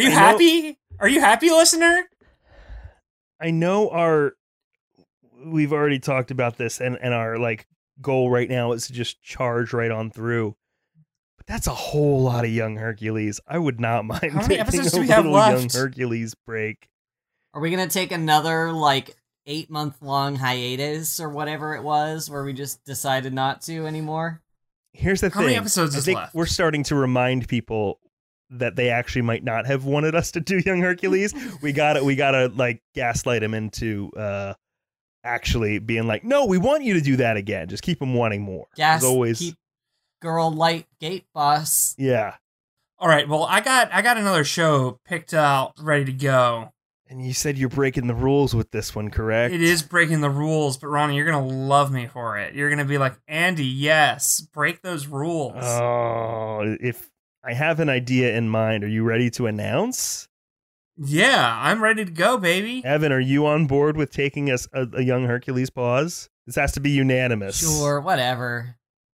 [0.00, 0.78] you I know- happy?
[0.98, 2.02] Are you happy, listener?
[3.40, 4.34] I know our
[5.46, 7.66] we've already talked about this and and our like
[8.00, 10.56] goal right now is to just charge right on through.
[11.36, 13.40] But that's a whole lot of young Hercules.
[13.46, 15.74] I would not mind How many taking episodes a do we have little left?
[15.74, 16.88] young Hercules break.
[17.54, 22.44] Are we gonna take another like eight month long hiatus or whatever it was, where
[22.44, 24.42] we just decided not to anymore?
[24.92, 25.42] Here's the How thing.
[25.42, 26.34] How many episodes I is think left?
[26.34, 27.98] we're starting to remind people
[28.50, 31.32] that they actually might not have wanted us to do young Hercules.
[31.62, 34.54] we got to we got to like gaslight him into uh
[35.24, 37.68] actually being like, "No, we want you to do that again.
[37.68, 39.54] Just keep them wanting more." Gas, As always keep
[40.20, 41.94] girl light gate boss.
[41.98, 42.34] Yeah.
[42.98, 43.28] All right.
[43.28, 46.72] Well, I got I got another show picked out, ready to go.
[47.08, 49.52] And you said you're breaking the rules with this one, correct?
[49.52, 52.54] It is breaking the rules, but Ronnie, you're gonna love me for it.
[52.54, 55.56] You're gonna be like, Andy, yes, break those rules.
[55.56, 57.10] Oh, if
[57.42, 60.28] I have an idea in mind, are you ready to announce?
[61.02, 62.82] Yeah, I'm ready to go, baby.
[62.84, 66.28] Evan, are you on board with taking us a, a young Hercules pause?
[66.46, 67.58] This has to be unanimous.
[67.58, 68.76] Sure, whatever,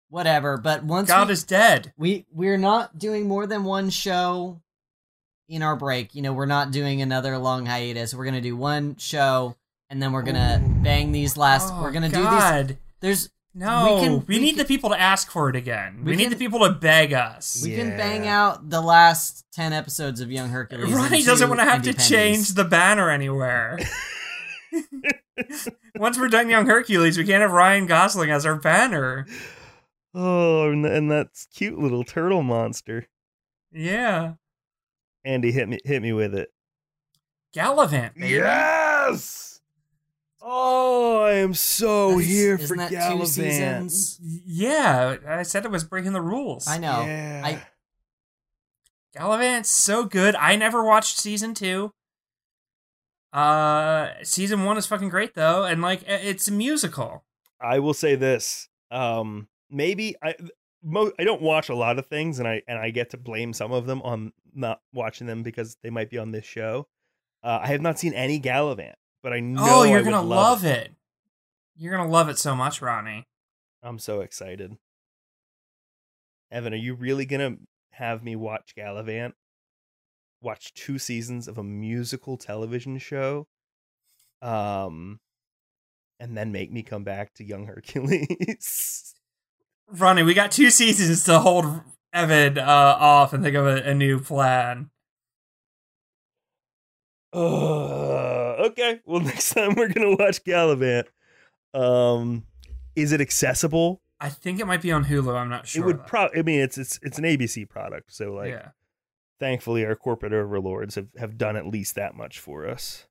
[0.10, 0.58] whatever.
[0.58, 1.94] But once God we, is dead.
[1.98, 4.62] we we're not doing more than one show
[5.50, 6.16] in our break.
[6.16, 8.14] You know, we're not doing another long hiatus.
[8.14, 9.56] We're gonna do one show,
[9.90, 11.74] and then we're gonna bang these last.
[11.74, 12.26] Oh, we're gonna do these.
[12.26, 12.78] God.
[13.02, 15.98] There's No, We we, can- we need can- the people to ask for it again.
[16.04, 17.62] We, We need can- the people to beg us.
[17.64, 20.92] we can bang out the last ten episodes of Young Hercules.
[20.92, 23.78] Ronnie doesn't want to have to change the banner anywhere.
[25.96, 29.28] Once we're done Young Hercules, we can't have Ryan Gosling as our banner.
[30.16, 33.08] Oh, and, and that's cute little turtle monster.
[33.72, 34.34] Yeah.
[35.24, 36.50] Andy, hit me, hit me with it.
[37.56, 38.30] Galavant, baby.
[38.36, 39.53] Yes.
[40.46, 43.28] Oh, I am so That's- here isn't for that two Galavant.
[43.28, 44.20] seasons?
[44.22, 46.68] Yeah, I said it was breaking the rules.
[46.68, 47.06] I know.
[47.06, 47.42] Yeah.
[47.46, 47.68] I-
[49.18, 50.36] Galavant's so good.
[50.36, 51.94] I never watched season two.
[53.32, 57.24] Uh, season one is fucking great though, and like it's a musical.
[57.62, 58.68] I will say this.
[58.92, 60.36] Um, maybe I
[60.84, 63.54] mo- I don't watch a lot of things, and I and I get to blame
[63.54, 66.88] some of them on not watching them because they might be on this show.
[67.44, 70.66] Uh, I have not seen any Gallivant, but I know oh, you're gonna love, love
[70.66, 70.94] it.
[71.76, 73.26] You're gonna love it so much, Ronnie.
[73.82, 74.78] I'm so excited.
[76.52, 77.56] Evan, are you really gonna
[77.92, 79.34] have me watch Galavant?
[80.44, 83.48] watch two seasons of a musical television show,
[84.42, 85.20] um,
[86.20, 89.16] and then make me come back to Young Hercules.
[89.88, 93.94] Ronnie, we got two seasons to hold Evan uh, off and think of a, a
[93.96, 94.90] new plan.
[97.36, 99.02] Uh, okay.
[99.06, 101.06] Well, next time we're gonna watch Galavant.
[101.74, 102.46] Um,
[102.96, 104.02] is it accessible?
[104.20, 105.36] I think it might be on Hulu.
[105.36, 105.84] I'm not sure.
[105.84, 106.04] it would though.
[106.04, 106.40] probably.
[106.40, 108.70] I mean, it's it's it's an ABC product, so like, yeah.
[109.40, 113.06] thankfully, our corporate overlords have have done at least that much for us.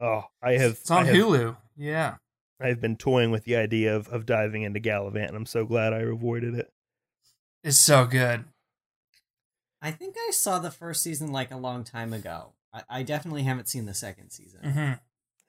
[0.00, 0.72] Oh, I have.
[0.72, 1.56] It's on have, Hulu.
[1.76, 2.16] Yeah.
[2.60, 5.92] I've been toying with the idea of of diving into Galavant, and I'm so glad
[5.92, 6.70] I avoided it.
[7.64, 8.44] It's so good.
[9.80, 12.52] I think I saw the first season like a long time ago.
[12.88, 14.60] I, I definitely haven't seen the second season.
[14.62, 14.92] hmm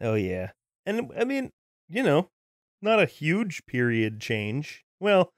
[0.02, 0.52] Oh yeah,
[0.86, 1.52] and I mean,
[1.90, 2.30] you know,
[2.82, 4.86] not a huge period change.
[5.00, 5.34] Well,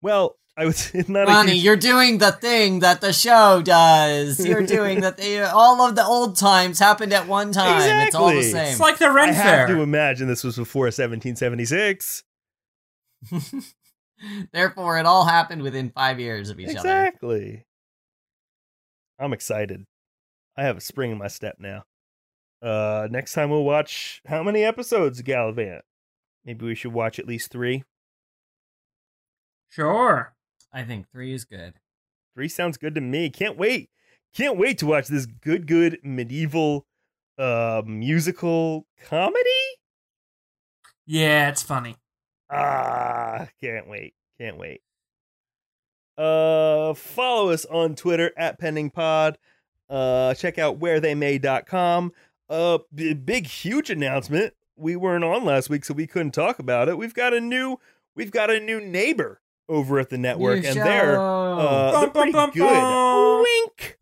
[0.00, 4.44] well, I would say not Ronnie, huge you're doing the thing that the show does.
[4.44, 5.16] You're doing that.
[5.16, 7.76] The, all of the old times happened at one time.
[7.76, 8.06] Exactly.
[8.06, 8.70] It's all the same.
[8.72, 9.58] It's like the Ren I Fair.
[9.58, 12.22] have to imagine this was before 1776.
[14.52, 16.78] Therefore, it all happened within five years of each other.
[16.78, 17.64] Exactly.
[19.18, 19.84] I'm excited.
[20.56, 21.84] I have a spring in my step now.
[22.60, 25.80] Uh, next time we'll watch how many episodes of Galavant?
[26.44, 27.84] Maybe we should watch at least three.
[29.68, 30.34] Sure.
[30.72, 31.74] I think three is good.
[32.34, 33.30] Three sounds good to me.
[33.30, 33.90] Can't wait.
[34.34, 36.86] Can't wait to watch this good, good medieval
[37.38, 39.50] uh musical comedy.
[41.06, 41.96] Yeah, it's funny.
[42.50, 44.14] Ah, can't wait.
[44.38, 44.82] Can't wait.
[46.16, 49.36] Uh follow us on Twitter at pendingpod.
[49.92, 52.12] Uh check out wheretheymay.com.
[52.48, 54.54] Uh b- big huge announcement.
[54.76, 56.96] We weren't on last week so we couldn't talk about it.
[56.96, 57.78] We've got a new
[58.16, 61.20] we've got a new neighbor over at the network New and they're show.
[61.58, 62.68] uh, they're pretty bum, bum, good.
[62.68, 63.42] bum.
[63.42, 63.98] Wink.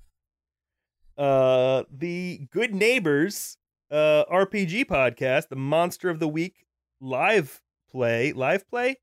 [1.19, 3.57] Uh, the Good Neighbors
[3.91, 6.65] uh RPG podcast, the Monster of the Week
[7.01, 7.61] live
[7.91, 8.97] play, live play,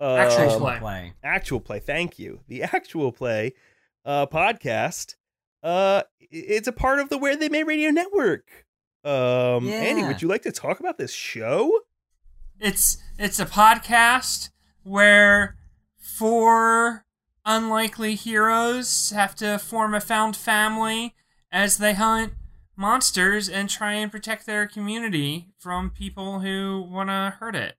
[0.00, 0.78] uh, Actual Um, play.
[0.78, 1.12] play.
[1.22, 1.78] actual play.
[1.80, 2.40] Thank you.
[2.48, 3.52] The actual play
[4.04, 5.14] uh podcast.
[5.64, 8.66] Uh, it's a part of the Where They May Radio Network.
[9.02, 11.80] Um, Andy, would you like to talk about this show?
[12.60, 14.50] It's it's a podcast
[14.82, 15.56] where
[15.96, 17.06] four
[17.46, 21.14] unlikely heroes have to form a found family
[21.50, 22.34] as they hunt
[22.76, 27.76] monsters and try and protect their community from people who want to hurt it.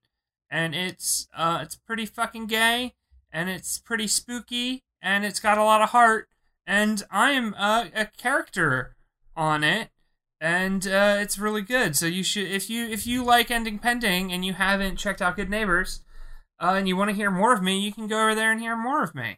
[0.49, 2.93] And it's uh it's pretty fucking gay
[3.31, 6.29] and it's pretty spooky and it's got a lot of heart
[6.67, 8.95] and I'm a, a character
[9.35, 9.89] on it
[10.41, 11.95] and uh, it's really good.
[11.95, 15.35] So you should, if you if you like Ending Pending and you haven't checked out
[15.37, 16.01] Good Neighbors,
[16.59, 18.59] uh, and you want to hear more of me, you can go over there and
[18.61, 19.37] hear more of me.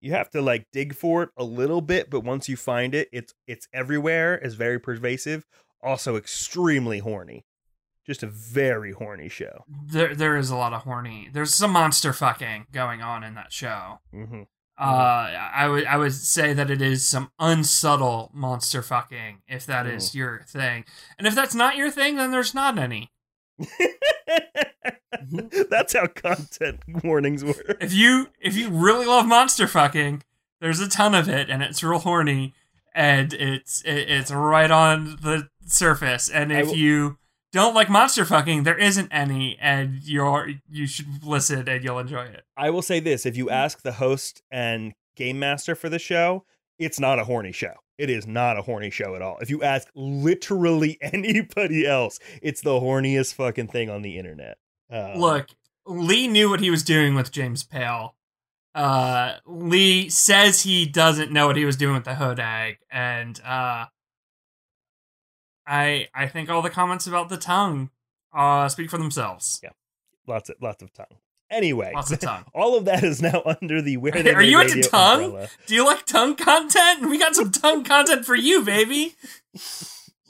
[0.00, 3.08] you have to like dig for it a little bit but once you find it
[3.12, 5.46] it's it's everywhere it's very pervasive
[5.82, 7.44] also extremely horny
[8.06, 11.30] just a very horny show There there is a lot of horny.
[11.32, 14.00] There's some monster fucking going on in that show.
[14.14, 14.42] mm-hmm.
[14.76, 19.86] Uh, I would I would say that it is some unsubtle monster fucking if that
[19.86, 20.84] is your thing,
[21.16, 23.12] and if that's not your thing, then there's not any.
[25.70, 30.22] that's how content warnings work if you if you really love monster fucking,
[30.60, 32.52] there's a ton of it, and it's real horny,
[32.94, 36.28] and it's it, it's right on the surface.
[36.28, 37.18] And if will- you
[37.54, 42.24] don't like monster fucking, there isn't any, and you're you should listen and you'll enjoy
[42.24, 42.42] it.
[42.56, 46.44] i will say this if you ask the host and game master for the show
[46.78, 49.62] it's not a horny show it is not a horny show at all if you
[49.62, 54.58] ask literally anybody else it's the horniest fucking thing on the internet
[54.92, 55.48] uh, Look,
[55.86, 58.14] Lee knew what he was doing with James Pale.
[58.74, 63.86] Uh, Lee says he doesn't know what he was doing with the Hodag, and uh,
[65.66, 67.90] I I think all the comments about the tongue
[68.34, 69.60] uh speak for themselves.
[69.62, 69.70] Yeah.
[70.26, 71.18] lots of lots of tongue
[71.50, 72.44] anyway Lots of tongue.
[72.54, 75.24] all of that is now under the where They Are you into tongue?
[75.24, 75.48] umbrella.
[75.66, 77.08] Do you like tongue content?
[77.08, 79.14] We got some tongue content for you, baby.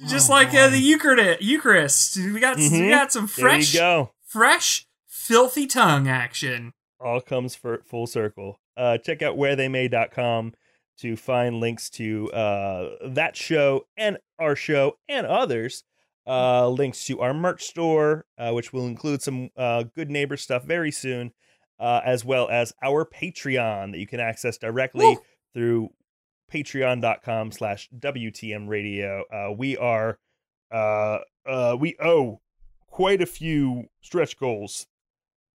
[0.09, 1.41] Just Oh, like uh, the Eucharist.
[1.41, 2.16] Eucharist.
[2.16, 2.91] We got we Mhm.
[2.91, 6.72] got some fresh, go fresh, filthy tongue action.
[7.01, 8.59] all comes for full circle.
[8.76, 10.53] Uh, check out wheretheymay.com
[10.99, 15.84] to find links to uh, that show and our show and others.
[16.26, 20.64] Uh, links to our merch store, uh, which will include some uh, good neighbor stuff
[20.64, 21.30] very soon,
[21.78, 25.18] uh, as well as our Patreon that you can access directly Woo!
[25.53, 25.90] through
[26.51, 29.24] patreon.com slash WTM radio.
[29.32, 30.18] Uh, we are,
[30.72, 32.40] uh, uh, we owe
[32.86, 34.86] quite a few stretch goals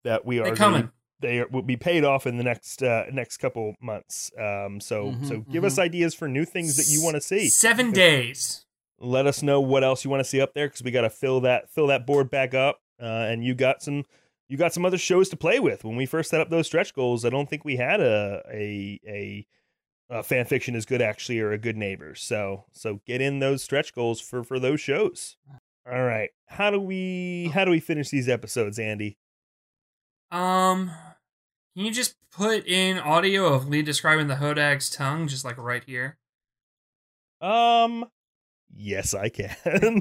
[0.04, 0.90] that we are coming.
[1.20, 4.30] They will be paid off in the next uh, next couple months.
[4.38, 7.48] Um, so Mhm, so give us ideas for new things that you want to see.
[7.48, 8.64] Seven days.
[8.98, 11.10] Let us know what else you want to see up there because we got to
[11.10, 12.80] fill that fill that board back up.
[13.00, 14.04] Uh, and you got some
[14.48, 15.84] you got some other shows to play with.
[15.84, 19.00] When we first set up those stretch goals, I don't think we had a a
[19.06, 19.46] a,
[20.08, 22.14] a fan fiction is good actually or a good neighbor.
[22.14, 25.36] So so get in those stretch goals for for those shows.
[25.90, 29.18] All right, how do we how do we finish these episodes, Andy?
[30.30, 30.90] Um,
[31.76, 35.84] can you just put in audio of Lee describing the Hodag's tongue, just like right
[35.84, 36.16] here?
[37.40, 38.06] Um,
[38.74, 39.54] yes, I can.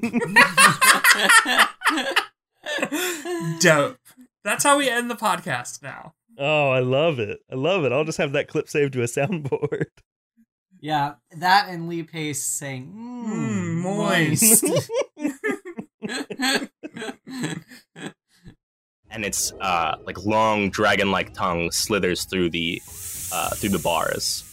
[3.59, 3.97] Dope.
[4.43, 6.13] That's how we end the podcast now.
[6.37, 7.39] oh, I love it.
[7.51, 7.91] I love it.
[7.91, 9.85] I'll just have that clip saved to a soundboard.
[10.79, 14.63] yeah, that and Lee Pace saying, Mm, mm, moist."
[19.15, 22.81] and its uh, like long dragon-like tongue slithers through the
[23.33, 24.43] uh, through the bars.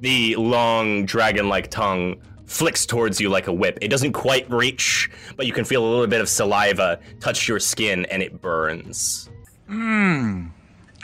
[0.00, 3.78] The long dragon-like tongue flicks towards you like a whip.
[3.80, 7.60] It doesn't quite reach, but you can feel a little bit of saliva touch your
[7.60, 9.30] skin, and it burns.
[9.70, 10.50] Mmm,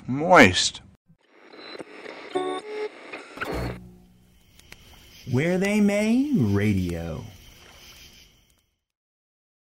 [0.06, 0.82] moist.
[5.30, 7.24] Where They May Radio.